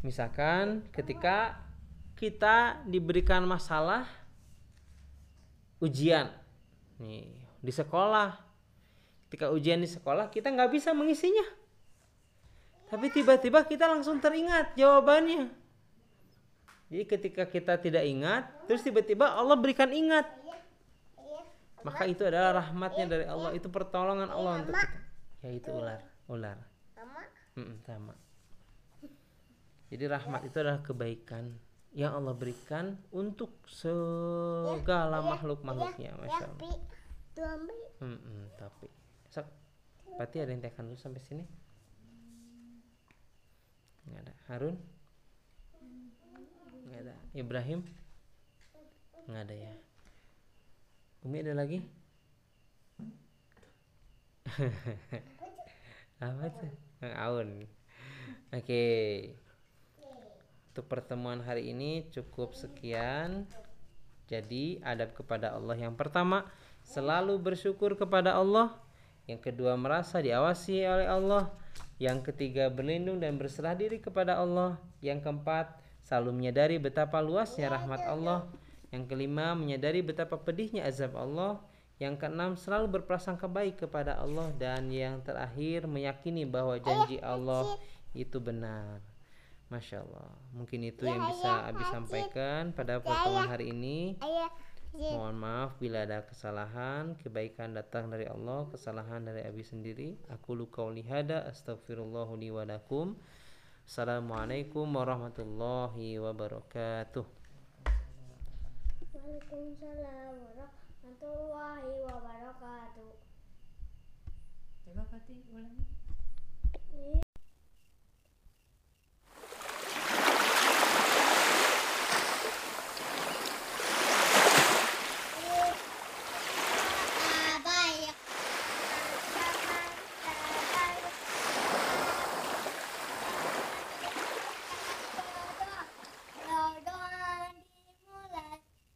Misalkan 0.01 0.89
ketika 0.89 1.61
kita 2.17 2.81
diberikan 2.89 3.45
masalah 3.45 4.09
ujian 5.77 6.33
nih 6.97 7.29
di 7.61 7.69
sekolah. 7.69 8.41
Ketika 9.29 9.53
ujian 9.53 9.77
di 9.77 9.85
sekolah 9.85 10.33
kita 10.33 10.49
nggak 10.49 10.73
bisa 10.73 10.89
mengisinya. 10.89 11.45
Tapi 12.89 13.13
tiba-tiba 13.13 13.61
kita 13.61 13.85
langsung 13.85 14.17
teringat 14.17 14.73
jawabannya. 14.73 15.53
Jadi 16.89 17.05
ketika 17.05 17.45
kita 17.45 17.77
tidak 17.77 18.01
ingat, 18.01 18.49
terus 18.65 18.81
tiba-tiba 18.81 19.37
Allah 19.37 19.53
berikan 19.53 19.93
ingat. 19.93 20.25
Maka 21.83 22.03
itu 22.05 22.23
adalah 22.27 22.59
rahmatnya 22.63 23.05
dari 23.07 23.25
Allah, 23.25 23.51
itu 23.55 23.67
pertolongan 23.71 24.27
Allah 24.27 24.63
untuk 24.63 24.75
kita. 24.75 24.99
Yaitu 25.47 25.71
ular, 25.71 26.01
ular. 26.27 26.57
Mm-mm, 27.55 27.77
sama. 27.83 28.13
Jadi 29.89 30.03
rahmat 30.05 30.41
itu 30.45 30.57
adalah 30.59 30.79
kebaikan 30.85 31.55
yang 31.95 32.13
Allah 32.13 32.37
berikan 32.37 32.99
untuk 33.09 33.65
segala 33.65 35.23
makhluk-makhluknya, 35.25 36.13
masya 36.19 36.45
Allah. 36.45 36.53
tapi. 36.53 36.69
Mm-mm, 38.03 38.41
sok, 39.31 39.47
berarti 40.19 40.37
ada 40.43 40.51
yang 40.53 40.61
tekan 40.61 40.85
dulu 40.85 40.99
sampai 40.99 41.21
sini? 41.23 41.43
Nggak 44.09 44.21
ada. 44.25 44.33
Harun? 44.51 44.75
Nggak 46.89 47.01
ada. 47.07 47.15
Ibrahim? 47.33 47.79
Nggak 49.29 49.41
ada 49.45 49.55
ya. 49.55 49.73
Umi 51.19 51.43
ada 51.43 51.51
lagi? 51.51 51.83
Apa 56.23 56.45
tuh? 56.47 56.71
Kang 57.03 57.15
Aun. 57.19 57.67
Oke. 58.55 58.83
Untuk 60.71 60.87
pertemuan 60.87 61.43
hari 61.43 61.75
ini 61.75 62.07
cukup 62.07 62.55
sekian. 62.55 63.51
Jadi 64.31 64.79
adab 64.79 65.11
kepada 65.11 65.51
Allah 65.57 65.75
yang 65.75 65.99
pertama 65.99 66.47
selalu 66.87 67.35
bersyukur 67.35 67.99
kepada 67.99 68.39
Allah. 68.39 68.79
Yang 69.27 69.51
kedua 69.51 69.75
merasa 69.75 70.23
diawasi 70.23 70.87
oleh 70.87 71.07
Allah. 71.11 71.51
Yang 71.99 72.31
ketiga 72.31 72.71
berlindung 72.71 73.19
dan 73.19 73.35
berserah 73.35 73.75
diri 73.75 73.99
kepada 73.99 74.39
Allah. 74.39 74.79
Yang 75.03 75.27
keempat 75.27 75.75
selalu 75.99 76.31
menyadari 76.31 76.79
betapa 76.79 77.19
luasnya 77.19 77.67
rahmat 77.67 78.07
Allah. 78.07 78.47
Yang 78.89 79.03
kelima 79.09 79.53
menyadari 79.53 80.01
betapa 80.01 80.37
pedihnya 80.37 80.85
azab 80.85 81.13
Allah. 81.17 81.61
Yang 81.99 82.15
keenam 82.23 82.55
selalu 82.55 82.99
berprasangka 82.99 83.45
baik 83.51 83.83
kepada 83.83 84.15
Allah 84.15 84.55
dan 84.55 84.87
yang 84.87 85.19
terakhir 85.19 85.83
meyakini 85.83 86.47
bahwa 86.47 86.79
janji 86.79 87.19
Allah 87.19 87.75
itu 88.15 88.39
benar. 88.39 89.03
Masya 89.69 90.01
Allah. 90.01 90.31
Mungkin 90.55 90.81
itu 90.89 91.05
yang 91.05 91.21
bisa 91.29 91.69
Abi 91.69 91.83
sampaikan 91.91 92.73
pada 92.73 93.03
pertemuan 93.03 93.51
hari 93.51 93.75
ini. 93.75 94.17
Mohon 94.89 95.35
maaf 95.37 95.77
bila 95.77 96.01
ada 96.01 96.25
kesalahan, 96.25 97.13
kebaikan 97.21 97.77
datang 97.77 98.09
dari 98.09 98.25
Allah, 98.25 98.65
kesalahan 98.73 99.21
dari 99.21 99.45
Abi 99.45 99.61
sendiri. 99.61 100.17
Aku 100.33 100.57
luka 100.57 100.81
hada 101.05 101.45
astagfirullahu 101.45 102.33
li 102.41 102.49
wa 102.49 102.65
lakum. 102.65 103.13
Assalamualaikum 103.85 104.89
warahmatullahi 104.89 106.17
wabarakatuh. 106.17 107.38
Waalaikumsalam 109.29 110.41
warahmatullahi 110.41 112.01
wabarakatuh. 112.01 113.13
Coba 114.81 115.03
Fatih 115.05 115.37
ulangi. 115.53 115.85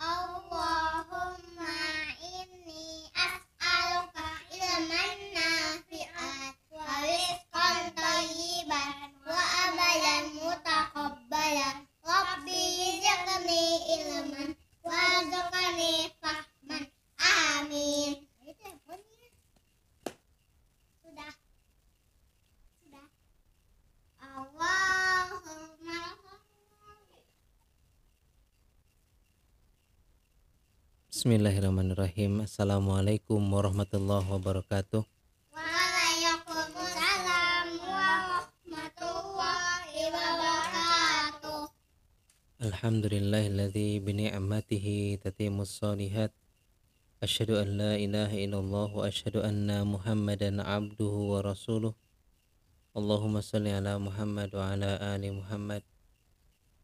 Allahumma 0.04 1.80
inni 2.20 3.08
as'aluka 3.16 4.28
ilman 4.52 5.18
nafi'an 5.32 6.52
wa 6.76 6.86
rizqan 7.08 7.80
thayyiban 7.96 9.16
wa 9.24 9.44
amalan 9.64 10.24
mutaqabbalan 10.36 11.78
Rabbi 12.04 12.62
zidni 13.00 13.64
ilman 13.96 14.50
warzuqni 14.84 16.12
fahman 16.20 16.84
amin 17.20 18.28
sudah 21.00 21.32
sudah 22.84 23.08
Allahumma 24.20 24.94
Bismillahirrahmanirrahim. 31.24 32.44
Assalamualaikum 32.44 33.40
warahmatullahi 33.40 34.28
wabarakatuh. 34.28 35.08
Waalaikumsalam 35.56 37.80
warahmatullahi 37.80 40.12
wabarakatuh. 40.12 41.72
Alhamdulillahilladzi 42.60 44.04
bini'matihi 44.04 45.24
tatimus 45.24 45.80
salihat. 45.80 46.36
Asyhadu 47.24 47.56
an 47.56 47.80
la 47.80 47.96
ilaha 47.96 48.36
illallah 48.36 48.92
wa 48.92 49.08
asyhadu 49.08 49.48
anna 49.48 49.88
Muhammadan 49.88 50.60
abduhu 50.60 51.40
wa 51.40 51.48
rasuluh. 51.48 51.96
Allahumma 52.92 53.40
salli 53.40 53.72
ala 53.72 53.96
Muhammad 53.96 54.52
wa 54.52 54.76
ala 54.76 55.00
ali 55.16 55.32
Muhammad. 55.32 55.88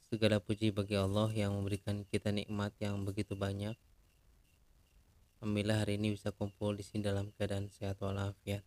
Segala 0.07 0.39
puji 0.39 0.71
bagi 0.71 0.95
Allah 0.95 1.27
yang 1.35 1.59
memberikan 1.59 2.07
kita 2.07 2.31
nikmat 2.31 2.71
yang 2.79 3.03
begitu 3.03 3.35
banyak. 3.35 3.75
Alhamdulillah 5.39 5.87
hari 5.87 5.95
ini 5.95 6.19
bisa 6.19 6.35
kumpul 6.35 6.75
di 6.75 6.83
sini 6.83 6.99
dalam 6.99 7.31
keadaan 7.39 7.71
sehat 7.71 7.95
walafiat. 8.03 8.59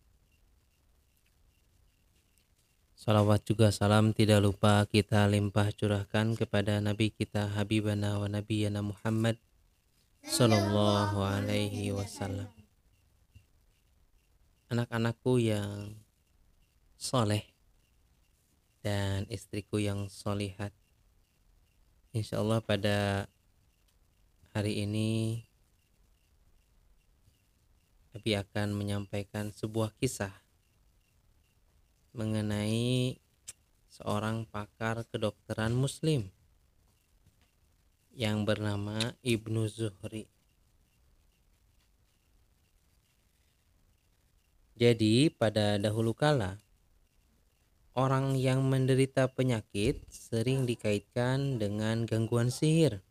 Salawat 2.97 3.45
juga 3.45 3.69
salam 3.69 4.09
tidak 4.09 4.41
lupa 4.41 4.81
kita 4.89 5.29
limpah 5.29 5.69
curahkan 5.69 6.33
kepada 6.33 6.81
Nabi 6.81 7.13
kita 7.13 7.45
Habibana 7.53 8.17
wa 8.17 8.25
Nabiyana 8.25 8.81
Muhammad 8.81 9.37
Sallallahu 10.25 11.19
alaihi 11.19 11.91
wasallam 11.91 12.47
Anak-anakku 14.71 15.37
yang 15.37 15.99
soleh 16.95 17.43
dan 18.81 19.27
istriku 19.27 19.83
yang 19.83 20.07
solihat 20.09 20.71
Insya 22.15 22.39
Allah 22.39 22.63
pada 22.63 23.27
hari 24.55 24.87
ini 24.87 25.43
Abi 28.13 28.37
akan 28.37 28.77
menyampaikan 28.77 29.49
sebuah 29.49 29.89
kisah 29.97 30.29
mengenai 32.13 33.17
seorang 33.89 34.45
pakar 34.45 35.01
kedokteran 35.09 35.73
muslim 35.73 36.29
yang 38.13 38.45
bernama 38.45 39.17
Ibnu 39.25 39.65
Zuhri. 39.65 40.29
Jadi 44.77 45.33
pada 45.33 45.81
dahulu 45.81 46.13
kala 46.13 46.61
orang 47.97 48.37
yang 48.37 48.61
menderita 48.65 49.29
penyakit 49.29 50.01
sering 50.09 50.69
dikaitkan 50.69 51.61
dengan 51.61 52.05
gangguan 52.05 52.53
sihir. 52.53 53.01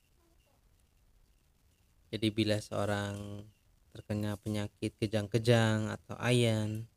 Jadi 2.14 2.28
bila 2.30 2.62
seorang 2.62 3.46
terkena 3.92 4.40
penyakit 4.40 4.96
kejang-kejang 4.96 5.92
atau 5.92 6.16
ayan, 6.16 6.88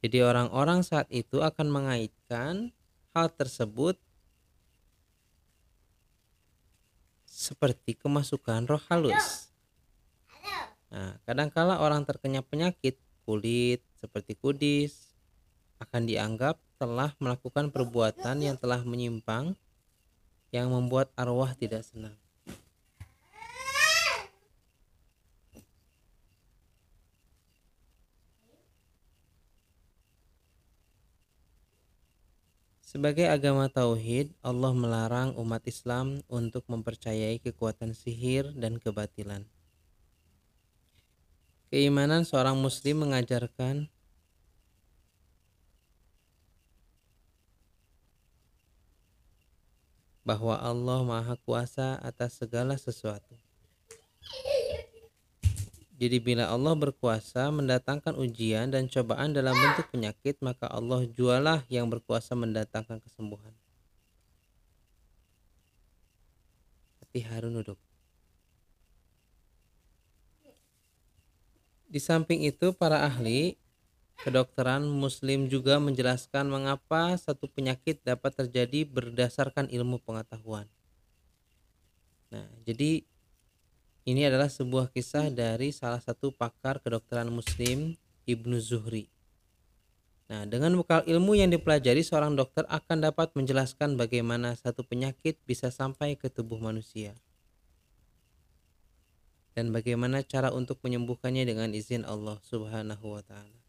jadi 0.00 0.24
orang-orang 0.24 0.80
saat 0.80 1.04
itu 1.12 1.44
akan 1.44 1.68
mengaitkan 1.68 2.72
hal 3.12 3.28
tersebut 3.28 4.00
seperti 7.28 8.00
kemasukan 8.00 8.64
roh 8.64 8.80
halus. 8.88 9.52
Nah, 10.90 11.20
kadangkala 11.28 11.78
orang 11.84 12.02
terkena 12.02 12.40
penyakit 12.40 12.98
kulit 13.28 13.84
seperti 14.00 14.34
kudis 14.34 15.14
akan 15.78 16.08
dianggap 16.08 16.58
telah 16.80 17.12
melakukan 17.20 17.68
perbuatan 17.68 18.40
yang 18.40 18.56
telah 18.56 18.80
menyimpang 18.82 19.54
yang 20.50 20.72
membuat 20.72 21.12
arwah 21.14 21.52
tidak 21.54 21.84
senang. 21.86 22.16
Sebagai 32.90 33.30
agama 33.30 33.70
tauhid, 33.70 34.34
Allah 34.42 34.74
melarang 34.74 35.38
umat 35.38 35.62
Islam 35.62 36.26
untuk 36.26 36.66
mempercayai 36.66 37.38
kekuatan 37.38 37.94
sihir 37.94 38.50
dan 38.58 38.82
kebatilan. 38.82 39.46
Keimanan 41.70 42.26
seorang 42.26 42.58
muslim 42.58 43.06
mengajarkan 43.06 43.86
bahwa 50.26 50.58
Allah 50.58 51.06
Maha 51.06 51.38
Kuasa 51.46 51.94
atas 52.02 52.42
segala 52.42 52.74
sesuatu. 52.74 53.38
Jadi 56.00 56.16
bila 56.16 56.48
Allah 56.48 56.72
berkuasa 56.72 57.52
mendatangkan 57.52 58.16
ujian 58.16 58.72
dan 58.72 58.88
cobaan 58.88 59.36
dalam 59.36 59.52
bentuk 59.52 59.84
penyakit, 59.92 60.40
maka 60.40 60.64
Allah 60.64 61.04
jualah 61.04 61.60
yang 61.68 61.92
berkuasa 61.92 62.32
mendatangkan 62.32 63.04
kesembuhan. 63.04 63.52
Hati 67.04 67.20
Harun 67.20 67.52
duduk. 67.60 67.76
Di 71.84 72.00
samping 72.00 72.48
itu, 72.48 72.72
para 72.72 73.04
ahli 73.04 73.60
kedokteran 74.24 74.88
muslim 74.88 75.52
juga 75.52 75.76
menjelaskan 75.76 76.48
mengapa 76.48 77.12
satu 77.20 77.44
penyakit 77.44 78.00
dapat 78.00 78.40
terjadi 78.40 78.88
berdasarkan 78.88 79.68
ilmu 79.68 80.00
pengetahuan. 80.00 80.64
Nah, 82.32 82.48
jadi 82.64 83.04
ini 84.10 84.26
adalah 84.26 84.50
sebuah 84.50 84.90
kisah 84.90 85.30
dari 85.30 85.70
salah 85.70 86.02
satu 86.02 86.34
pakar 86.34 86.82
kedokteran 86.82 87.30
muslim 87.30 87.94
Ibnu 88.26 88.58
Zuhri. 88.58 89.06
Nah, 90.26 90.46
dengan 90.50 90.74
bekal 90.74 91.06
ilmu 91.06 91.38
yang 91.38 91.50
dipelajari 91.54 92.02
seorang 92.02 92.34
dokter 92.34 92.66
akan 92.66 93.06
dapat 93.06 93.30
menjelaskan 93.38 93.94
bagaimana 93.94 94.58
satu 94.58 94.82
penyakit 94.82 95.38
bisa 95.46 95.70
sampai 95.70 96.18
ke 96.18 96.26
tubuh 96.26 96.58
manusia. 96.58 97.14
Dan 99.54 99.70
bagaimana 99.70 100.26
cara 100.26 100.50
untuk 100.50 100.82
menyembuhkannya 100.82 101.46
dengan 101.46 101.70
izin 101.70 102.02
Allah 102.02 102.38
Subhanahu 102.42 103.14
wa 103.14 103.22
taala. 103.22 103.59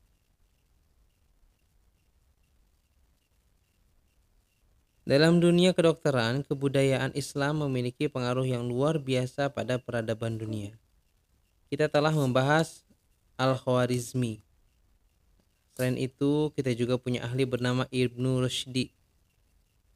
Dalam 5.11 5.43
dunia 5.43 5.75
kedokteran, 5.75 6.39
kebudayaan 6.47 7.11
Islam 7.19 7.67
memiliki 7.67 8.07
pengaruh 8.07 8.47
yang 8.47 8.63
luar 8.63 8.95
biasa 8.95 9.51
pada 9.51 9.75
peradaban 9.75 10.39
dunia. 10.39 10.71
Kita 11.67 11.91
telah 11.91 12.15
membahas 12.15 12.87
Al-Khwarizmi. 13.35 14.39
Selain 15.75 15.99
itu, 15.99 16.55
kita 16.55 16.71
juga 16.71 16.95
punya 16.95 17.27
ahli 17.27 17.43
bernama 17.43 17.91
Ibnu 17.91 18.39
Rushdi. 18.39 18.95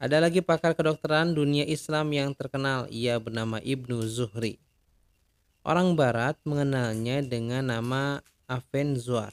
Ada 0.04 0.19
lagi 0.19 0.43
pakar 0.43 0.75
kedokteran 0.75 1.32
dunia 1.32 1.63
Islam 1.63 2.12
yang 2.12 2.36
terkenal, 2.36 2.91
ia 2.91 3.15
bernama 3.15 3.63
Ibnu 3.63 4.04
Zuhri. 4.12 4.60
Orang 5.63 5.95
barat 5.95 6.36
mengenalnya 6.43 7.23
dengan 7.23 7.71
nama 7.71 8.19
Avenzuar. 8.51 9.32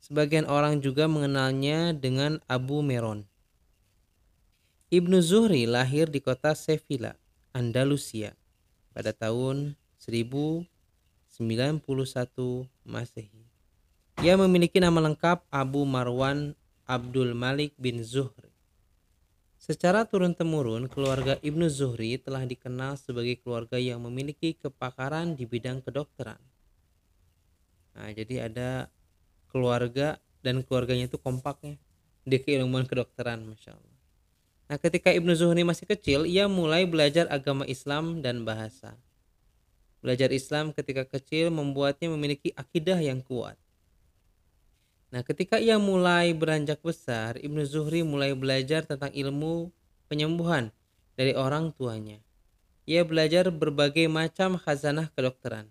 Sebagian 0.00 0.48
orang 0.48 0.80
juga 0.80 1.04
mengenalnya 1.04 1.92
dengan 1.92 2.40
Abu 2.48 2.80
Meron. 2.80 3.28
Ibnu 4.94 5.18
Zuhri 5.26 5.66
lahir 5.66 6.06
di 6.06 6.22
kota 6.22 6.54
Sevilla, 6.54 7.18
Andalusia 7.50 8.38
pada 8.94 9.10
tahun 9.10 9.74
1091 9.98 10.70
Masehi. 12.86 13.42
Ia 14.22 14.38
memiliki 14.38 14.78
nama 14.78 15.02
lengkap 15.02 15.50
Abu 15.50 15.82
Marwan 15.82 16.54
Abdul 16.86 17.34
Malik 17.34 17.74
bin 17.74 18.06
Zuhri. 18.06 18.54
Secara 19.58 20.06
turun-temurun, 20.06 20.86
keluarga 20.86 21.42
Ibnu 21.42 21.66
Zuhri 21.66 22.14
telah 22.22 22.46
dikenal 22.46 22.94
sebagai 22.94 23.34
keluarga 23.42 23.82
yang 23.82 23.98
memiliki 23.98 24.54
kepakaran 24.54 25.34
di 25.34 25.42
bidang 25.42 25.82
kedokteran. 25.82 26.38
Nah, 27.98 28.14
jadi 28.14 28.46
ada 28.46 28.86
keluarga 29.50 30.22
dan 30.46 30.62
keluarganya 30.62 31.10
itu 31.10 31.18
kompaknya 31.18 31.82
di 32.22 32.38
keilmuan 32.38 32.86
kedokteran, 32.86 33.42
masya 33.42 33.74
Allah. 33.74 33.93
Nah, 34.64 34.80
ketika 34.80 35.12
Ibnu 35.12 35.36
Zuhri 35.36 35.60
masih 35.60 35.84
kecil, 35.84 36.24
ia 36.24 36.48
mulai 36.48 36.88
belajar 36.88 37.28
agama 37.28 37.68
Islam 37.68 38.24
dan 38.24 38.48
bahasa. 38.48 38.96
Belajar 40.00 40.32
Islam 40.32 40.72
ketika 40.72 41.04
kecil 41.04 41.52
membuatnya 41.52 42.08
memiliki 42.12 42.52
akidah 42.56 42.96
yang 42.96 43.20
kuat. 43.20 43.60
Nah, 45.12 45.20
ketika 45.20 45.60
ia 45.60 45.76
mulai 45.76 46.32
beranjak 46.32 46.80
besar, 46.80 47.36
Ibnu 47.38 47.62
Zuhri 47.68 48.02
mulai 48.02 48.32
belajar 48.32 48.82
tentang 48.88 49.12
ilmu 49.12 49.68
penyembuhan 50.08 50.72
dari 51.14 51.36
orang 51.36 51.70
tuanya. 51.70 52.18
Ia 52.84 53.00
belajar 53.04 53.48
berbagai 53.48 54.10
macam 54.12 54.60
khazanah 54.60 55.08
kedokteran, 55.14 55.70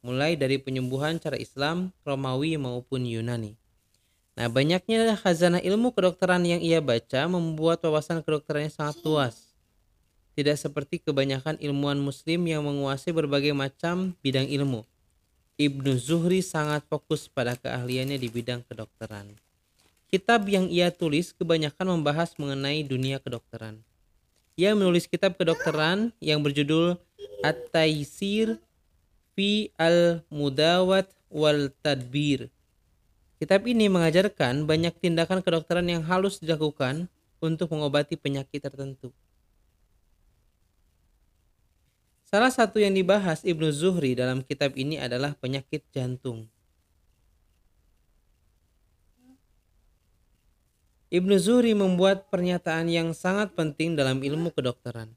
mulai 0.00 0.40
dari 0.40 0.56
penyembuhan 0.56 1.20
cara 1.20 1.36
Islam, 1.36 1.92
Romawi 2.06 2.56
maupun 2.56 3.04
Yunani. 3.04 3.60
Nah, 4.36 4.52
banyaknya 4.52 5.16
khazanah 5.16 5.64
ilmu 5.64 5.96
kedokteran 5.96 6.44
yang 6.44 6.60
ia 6.60 6.84
baca 6.84 7.24
membuat 7.24 7.80
wawasan 7.80 8.20
kedokterannya 8.20 8.68
sangat 8.68 9.00
luas. 9.00 9.56
Tidak 10.36 10.52
seperti 10.60 11.00
kebanyakan 11.00 11.56
ilmuwan 11.56 11.96
muslim 11.96 12.44
yang 12.44 12.60
menguasai 12.60 13.16
berbagai 13.16 13.56
macam 13.56 14.12
bidang 14.20 14.44
ilmu. 14.44 14.84
Ibnu 15.56 15.96
Zuhri 15.96 16.44
sangat 16.44 16.84
fokus 16.84 17.32
pada 17.32 17.56
keahliannya 17.56 18.20
di 18.20 18.28
bidang 18.28 18.60
kedokteran. 18.68 19.32
Kitab 20.12 20.44
yang 20.52 20.68
ia 20.68 20.92
tulis 20.92 21.32
kebanyakan 21.32 21.96
membahas 21.96 22.36
mengenai 22.36 22.84
dunia 22.84 23.16
kedokteran. 23.16 23.80
Ia 24.60 24.76
menulis 24.76 25.08
kitab 25.08 25.40
kedokteran 25.40 26.12
yang 26.20 26.44
berjudul 26.44 27.00
At-Taisir 27.40 28.60
fi 29.32 29.72
al-Mudawat 29.80 31.08
wal 31.32 31.72
Tadbir 31.80 32.52
Kitab 33.36 33.68
ini 33.68 33.92
mengajarkan 33.92 34.64
banyak 34.64 34.96
tindakan 34.96 35.44
kedokteran 35.44 35.84
yang 35.84 36.00
halus 36.08 36.40
dilakukan 36.40 37.12
untuk 37.36 37.68
mengobati 37.68 38.16
penyakit 38.16 38.64
tertentu. 38.64 39.12
Salah 42.24 42.48
satu 42.48 42.80
yang 42.80 42.96
dibahas 42.96 43.44
Ibnu 43.44 43.68
Zuhri 43.76 44.16
dalam 44.16 44.40
kitab 44.40 44.72
ini 44.74 44.96
adalah 44.96 45.36
penyakit 45.36 45.84
jantung. 45.92 46.48
Ibnu 51.12 51.36
Zuhri 51.36 51.76
membuat 51.76 52.32
pernyataan 52.32 52.88
yang 52.88 53.12
sangat 53.12 53.52
penting 53.52 53.94
dalam 53.94 54.24
ilmu 54.24 54.50
kedokteran. 54.50 55.12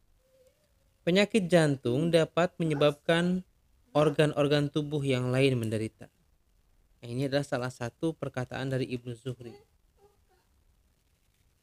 Penyakit 1.07 1.47
jantung 1.47 2.11
dapat 2.11 2.51
menyebabkan 2.59 3.47
organ-organ 3.95 4.69
tubuh 4.69 5.01
yang 5.01 5.33
lain 5.33 5.55
menderita. 5.55 6.11
Nah, 6.99 7.07
ini 7.07 7.31
adalah 7.31 7.47
salah 7.47 7.71
satu 7.71 8.11
perkataan 8.11 8.71
dari 8.71 8.87
Ibnu 8.91 9.15
Zuhri. 9.15 9.55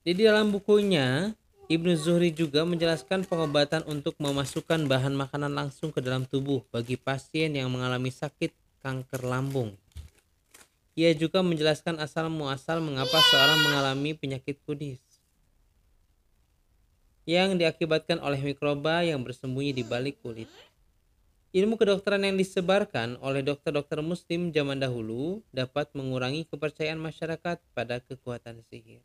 Di 0.07 0.13
dalam 0.17 0.55
bukunya, 0.55 1.37
Ibnu 1.67 1.93
Zuhri 1.99 2.31
juga 2.31 2.63
menjelaskan 2.63 3.27
pengobatan 3.27 3.83
untuk 3.91 4.15
memasukkan 4.23 4.87
bahan 4.87 5.13
makanan 5.13 5.51
langsung 5.51 5.91
ke 5.91 5.99
dalam 5.99 6.23
tubuh 6.23 6.63
bagi 6.71 6.95
pasien 6.95 7.53
yang 7.53 7.69
mengalami 7.69 8.15
sakit 8.15 8.55
kanker 8.81 9.27
lambung. 9.27 9.75
Ia 10.97 11.13
juga 11.13 11.45
menjelaskan 11.45 12.01
asal 12.01 12.33
muasal 12.33 12.81
mengapa 12.81 13.19
seorang 13.19 13.61
mengalami 13.67 14.17
penyakit 14.17 14.57
kudis 14.65 15.03
yang 17.27 17.59
diakibatkan 17.59 18.23
oleh 18.23 18.39
mikroba 18.39 19.03
yang 19.03 19.21
bersembunyi 19.21 19.75
di 19.75 19.83
balik 19.83 20.23
kulit. 20.23 20.47
Ilmu 21.57 21.81
kedokteran 21.81 22.21
yang 22.21 22.37
disebarkan 22.37 23.17
oleh 23.25 23.41
dokter-dokter 23.41 24.05
muslim 24.05 24.53
zaman 24.53 24.77
dahulu 24.77 25.41
dapat 25.57 25.89
mengurangi 25.97 26.45
kepercayaan 26.45 27.01
masyarakat 27.01 27.57
pada 27.73 27.97
kekuatan 28.05 28.61
sihir. 28.69 29.01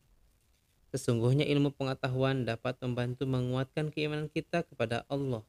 Sesungguhnya 0.92 1.48
ilmu 1.48 1.72
pengetahuan 1.72 2.44
dapat 2.44 2.76
membantu 2.84 3.24
menguatkan 3.24 3.88
keimanan 3.88 4.28
kita 4.28 4.68
kepada 4.68 5.08
Allah. 5.08 5.48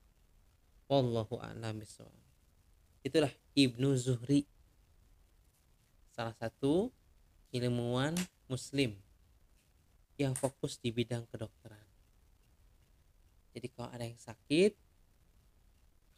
Wallahu 0.87 1.43
a'lam 1.43 1.83
Itulah 3.03 3.35
Ibnu 3.59 3.99
Zuhri. 3.99 4.47
Salah 6.15 6.39
satu 6.39 6.95
ilmuwan 7.51 8.15
muslim 8.47 8.95
yang 10.23 10.39
fokus 10.39 10.79
di 10.79 10.95
bidang 10.95 11.27
kedokteran. 11.27 11.83
Jadi 13.59 13.67
kalau 13.75 13.91
ada 13.91 14.07
yang 14.07 14.23
sakit 14.23 14.79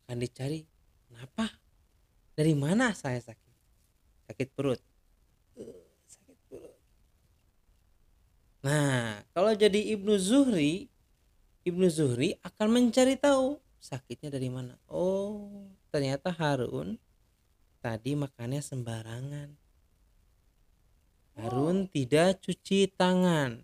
akan 0.05 0.21
dicari 0.21 0.74
Kenapa? 1.15 1.47
Dari 2.35 2.51
mana 2.59 2.91
saya 2.91 3.23
sakit? 3.23 3.55
Sakit 4.27 4.51
perut. 4.51 4.83
sakit 6.11 6.39
perut. 6.51 6.75
Nah, 8.67 9.23
kalau 9.31 9.55
jadi 9.55 9.95
Ibnu 9.95 10.19
Zuhri, 10.19 10.91
Ibnu 11.63 11.87
Zuhri 11.87 12.35
akan 12.43 12.67
mencari 12.67 13.15
tahu 13.15 13.63
sakitnya 13.79 14.35
dari 14.35 14.51
mana. 14.51 14.75
Oh, 14.91 15.71
ternyata 15.95 16.35
Harun 16.35 16.99
tadi 17.79 18.19
makannya 18.19 18.59
sembarangan. 18.59 19.55
Harun 21.39 21.87
tidak 21.87 22.43
cuci 22.43 22.91
tangan. 22.91 23.63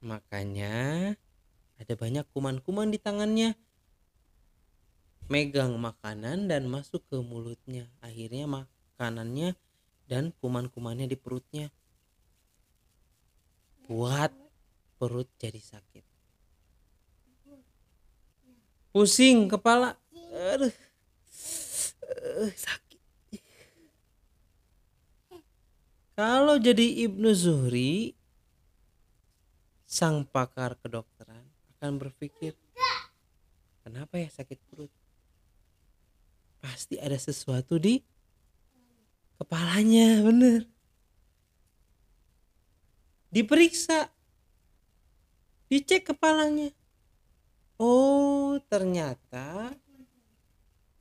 Makanya 0.00 1.12
ada 1.76 1.94
banyak 1.98 2.24
kuman-kuman 2.32 2.88
di 2.88 2.96
tangannya. 2.96 3.52
Megang 5.30 5.78
makanan 5.78 6.50
dan 6.50 6.66
masuk 6.66 7.06
ke 7.06 7.16
mulutnya. 7.22 7.86
Akhirnya 8.02 8.50
makanannya 8.50 9.54
dan 10.10 10.34
kuman-kumannya 10.42 11.06
di 11.06 11.14
perutnya 11.14 11.70
buat 13.86 14.34
perut 14.98 15.30
jadi 15.38 15.62
sakit. 15.62 16.04
Pusing 18.90 19.46
kepala. 19.46 19.94
Aduh. 20.50 20.74
Eh, 22.10 22.50
sakit. 22.54 23.00
Kalau 26.18 26.60
jadi 26.60 27.08
Ibnu 27.08 27.30
Zuhri 27.32 28.12
sang 29.90 30.22
pakar 30.22 30.78
kedokteran 30.78 31.42
akan 31.74 31.98
berpikir 31.98 32.54
kenapa 33.82 34.22
ya 34.22 34.28
sakit 34.30 34.58
perut? 34.70 34.99
Pasti 36.60 37.00
ada 37.00 37.16
sesuatu 37.16 37.80
di 37.80 38.00
kepalanya, 39.40 40.20
bener. 40.20 40.68
Diperiksa. 43.32 44.12
Dicek 45.70 46.12
kepalanya. 46.12 46.74
Oh 47.80 48.60
ternyata 48.68 49.72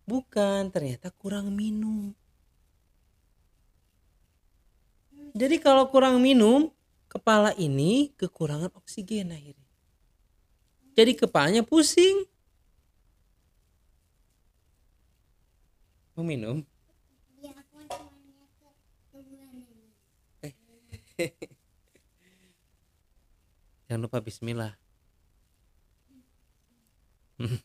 bukan 0.07 0.71
ternyata 0.71 1.11
kurang 1.11 1.51
minum. 1.51 2.15
Jadi 5.35 5.59
kalau 5.59 5.91
kurang 5.91 6.23
minum 6.23 6.71
kepala 7.11 7.51
ini 7.59 8.15
kekurangan 8.15 8.71
oksigen 8.79 9.35
akhirnya. 9.35 9.69
Jadi 10.95 11.11
kepalanya 11.19 11.67
pusing 11.67 12.23
mau 16.19 16.27
minum 16.27 16.59
aku 17.47 17.79
ke 17.87 17.95
kuburan 19.15 19.55
ini. 19.55 19.87
Jangan 23.87 24.03
lupa 24.03 24.19
bismillah. 24.19 24.75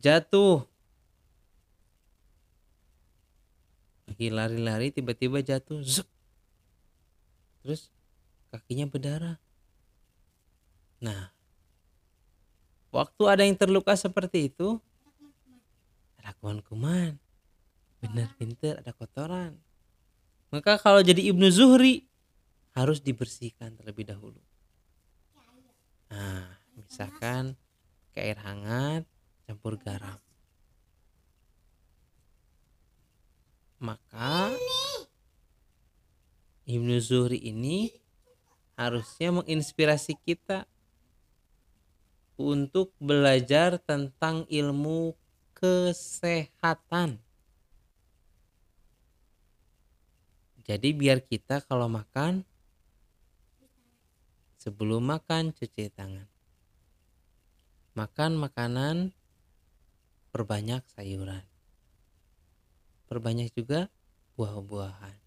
Jatuh. 0.00 0.64
Lagi 4.08 4.32
lari-lari 4.32 4.88
tiba-tiba 4.88 5.44
jatuh. 5.44 5.84
Zuk. 5.84 6.08
Terus 7.60 7.92
kakinya 8.48 8.88
berdarah. 8.88 9.36
Nah, 11.04 11.28
waktu 12.88 13.22
ada 13.28 13.44
yang 13.44 13.60
terluka 13.60 13.92
seperti 13.92 14.48
itu, 14.48 14.80
ada 16.24 16.32
kuman-kuman. 16.40 17.20
Bener 18.00 18.32
pinter, 18.40 18.80
ada 18.80 18.96
kotoran. 18.96 19.60
Maka 20.48 20.80
kalau 20.80 21.04
jadi 21.04 21.20
Ibnu 21.28 21.52
Zuhri, 21.52 22.08
harus 22.72 23.04
dibersihkan 23.04 23.76
terlebih 23.76 24.08
dahulu. 24.08 24.40
Nah, 26.08 26.48
misalkan 26.80 27.52
ke 28.16 28.24
air 28.24 28.40
hangat, 28.40 29.04
campur 29.44 29.76
garam. 29.76 30.16
Maka 33.76 34.56
Ibnu 36.64 36.96
Zuhri 37.04 37.36
ini 37.36 37.92
harusnya 38.80 39.28
menginspirasi 39.44 40.16
kita 40.24 40.64
untuk 42.40 42.96
belajar 42.96 43.76
tentang 43.76 44.48
ilmu 44.48 45.14
kesehatan. 45.56 47.22
Jadi 50.64 50.88
biar 50.96 51.20
kita 51.24 51.62
kalau 51.64 51.88
makan 51.88 52.44
Sebelum 54.64 55.04
makan, 55.04 55.52
cuci 55.52 55.92
tangan. 55.92 56.24
Makan 57.92 58.32
makanan, 58.40 59.12
perbanyak 60.32 60.80
sayuran. 60.96 61.44
Perbanyak 63.04 63.52
juga 63.52 63.92
buah-buahan. 64.40 65.20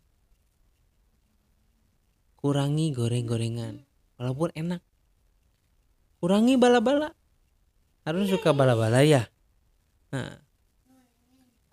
Kurangi 2.41 2.97
goreng-gorengan, 2.97 3.85
walaupun 4.17 4.49
enak. 4.57 4.81
Kurangi 6.17 6.57
bala-bala. 6.57 7.13
Harus 8.09 8.33
suka 8.33 8.57
bala-bala 8.57 9.05
ya. 9.05 9.29
Nah, 10.07 10.39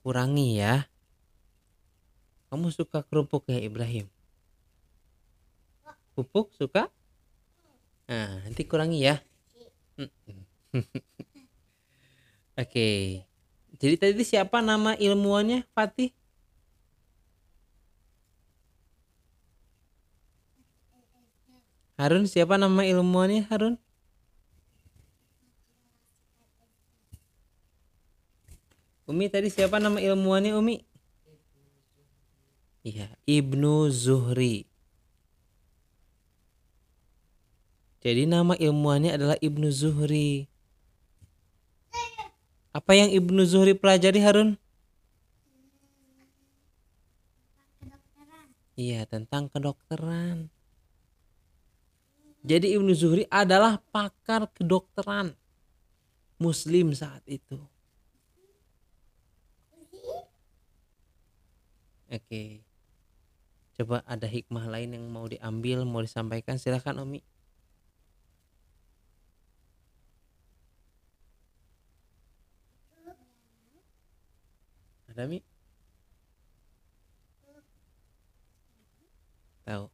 kurangi 0.03 0.59
ya. 0.59 0.91
Kamu 2.51 2.71
suka 2.75 3.03
kerupuk 3.07 3.47
ya 3.51 3.59
Ibrahim? 3.63 4.07
Pupuk 6.15 6.55
suka? 6.55 6.91
Nah, 8.07 8.43
nanti 8.47 8.63
kurangi 8.67 9.03
ya. 9.03 9.19
Oke. 12.63 13.23
Jadi 13.75 13.95
tadi 13.99 14.23
siapa 14.23 14.63
nama 14.63 14.95
ilmuannya 14.95 15.67
Fatih? 15.75 16.15
Harun 21.95 22.27
siapa 22.27 22.59
nama 22.59 22.83
ilmuannya 22.83 23.47
Harun? 23.51 23.79
Umi 29.05 29.29
tadi 29.29 29.53
siapa 29.53 29.77
nama 29.77 30.01
ilmuannya 30.01 30.57
Umi? 30.57 30.81
Iya, 32.85 33.13
Ibnu 33.29 33.93
Zuhri. 33.93 34.65
Jadi 38.05 38.29
nama 38.29 38.57
ilmuannya 38.57 39.17
adalah 39.17 39.37
Ibnu 39.41 39.69
Zuhri. 39.73 40.49
Apa 42.73 42.93
yang 42.97 43.13
Ibnu 43.13 43.45
Zuhri 43.45 43.73
pelajari 43.77 44.21
Harun? 44.21 44.57
Iya, 48.77 49.05
tentang 49.05 49.53
kedokteran. 49.53 50.49
Jadi 52.45 52.77
Ibnu 52.77 52.93
Zuhri 52.93 53.25
adalah 53.33 53.81
pakar 53.89 54.49
kedokteran 54.53 55.33
muslim 56.37 56.93
saat 56.93 57.25
itu. 57.25 57.57
Oke. 62.15 62.63
Coba 63.75 64.07
ada 64.07 64.31
hikmah 64.31 64.71
lain 64.71 64.95
yang 64.95 65.07
mau 65.11 65.27
diambil, 65.27 65.83
mau 65.83 65.99
disampaikan 65.99 66.55
silahkan 66.63 66.95
Umi. 67.03 67.19
Ada 75.11 75.27
Mi? 75.27 75.43
Tahu. 79.67 79.91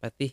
Patih. 0.00 0.32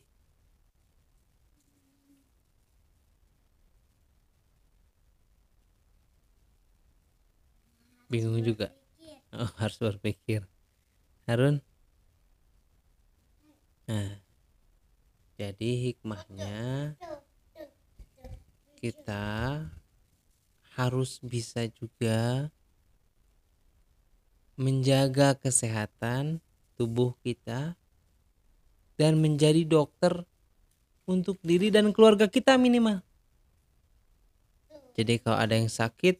Bingung 8.09 8.41
juga. 8.41 8.78
Oh, 9.33 9.49
harus 9.61 9.77
berpikir. 9.77 10.45
Harun. 11.29 11.61
Nah. 13.89 14.29
Jadi 15.39 15.95
hikmahnya 15.95 16.99
kita 18.75 19.63
harus 20.75 21.23
bisa 21.23 21.63
juga 21.71 22.51
menjaga 24.59 25.39
kesehatan 25.39 26.43
tubuh 26.75 27.15
kita 27.23 27.79
dan 28.99 29.15
menjadi 29.23 29.63
dokter 29.63 30.27
untuk 31.07 31.39
diri 31.39 31.71
dan 31.71 31.95
keluarga 31.95 32.27
kita 32.27 32.59
minimal. 32.59 32.99
Jadi 34.99 35.23
kalau 35.23 35.39
ada 35.39 35.55
yang 35.55 35.71
sakit 35.71 36.19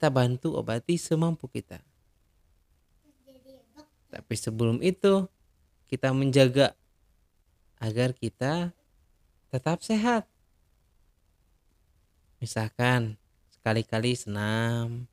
kita 0.00 0.08
bantu 0.08 0.56
obati 0.56 0.96
semampu 0.96 1.44
kita. 1.44 1.76
Tapi 4.08 4.32
sebelum 4.32 4.80
itu 4.80 5.28
kita 5.92 6.08
menjaga 6.16 6.72
agar 7.76 8.16
kita 8.16 8.72
tetap 9.52 9.84
sehat. 9.84 10.24
Misalkan 12.40 13.20
sekali-kali 13.52 14.16
senam, 14.16 15.04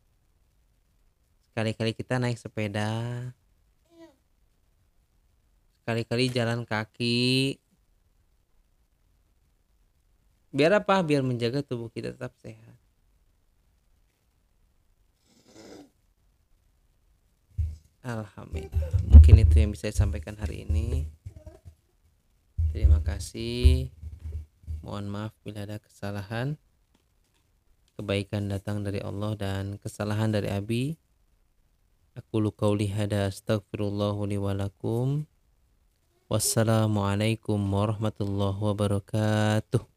sekali-kali 1.52 1.92
kita 1.92 2.16
naik 2.24 2.40
sepeda, 2.40 3.36
sekali-kali 5.84 6.32
jalan 6.32 6.64
kaki. 6.64 7.60
Biar 10.56 10.80
apa? 10.80 11.04
Biar 11.04 11.28
menjaga 11.28 11.60
tubuh 11.60 11.92
kita 11.92 12.16
tetap 12.16 12.32
sehat. 12.40 12.77
Alhamdulillah. 18.06 19.10
Mungkin 19.10 19.42
itu 19.42 19.56
yang 19.58 19.74
bisa 19.74 19.90
saya 19.90 20.06
sampaikan 20.06 20.38
hari 20.38 20.66
ini. 20.70 21.10
Terima 22.70 23.02
kasih. 23.02 23.90
Mohon 24.86 25.06
maaf 25.10 25.34
bila 25.42 25.66
ada 25.66 25.82
kesalahan. 25.82 26.60
Kebaikan 27.98 28.54
datang 28.54 28.86
dari 28.86 29.02
Allah 29.02 29.34
dan 29.34 29.82
kesalahan 29.82 30.30
dari 30.30 30.54
Abi. 30.54 30.94
Aku 32.14 32.42
qauli 32.54 32.90
hada 32.90 33.30
astaghfirullahu 33.30 34.30
li 34.30 34.38
walakum. 34.38 35.26
Wassalamualaikum 36.30 37.58
warahmatullahi 37.58 38.62
wabarakatuh. 38.62 39.97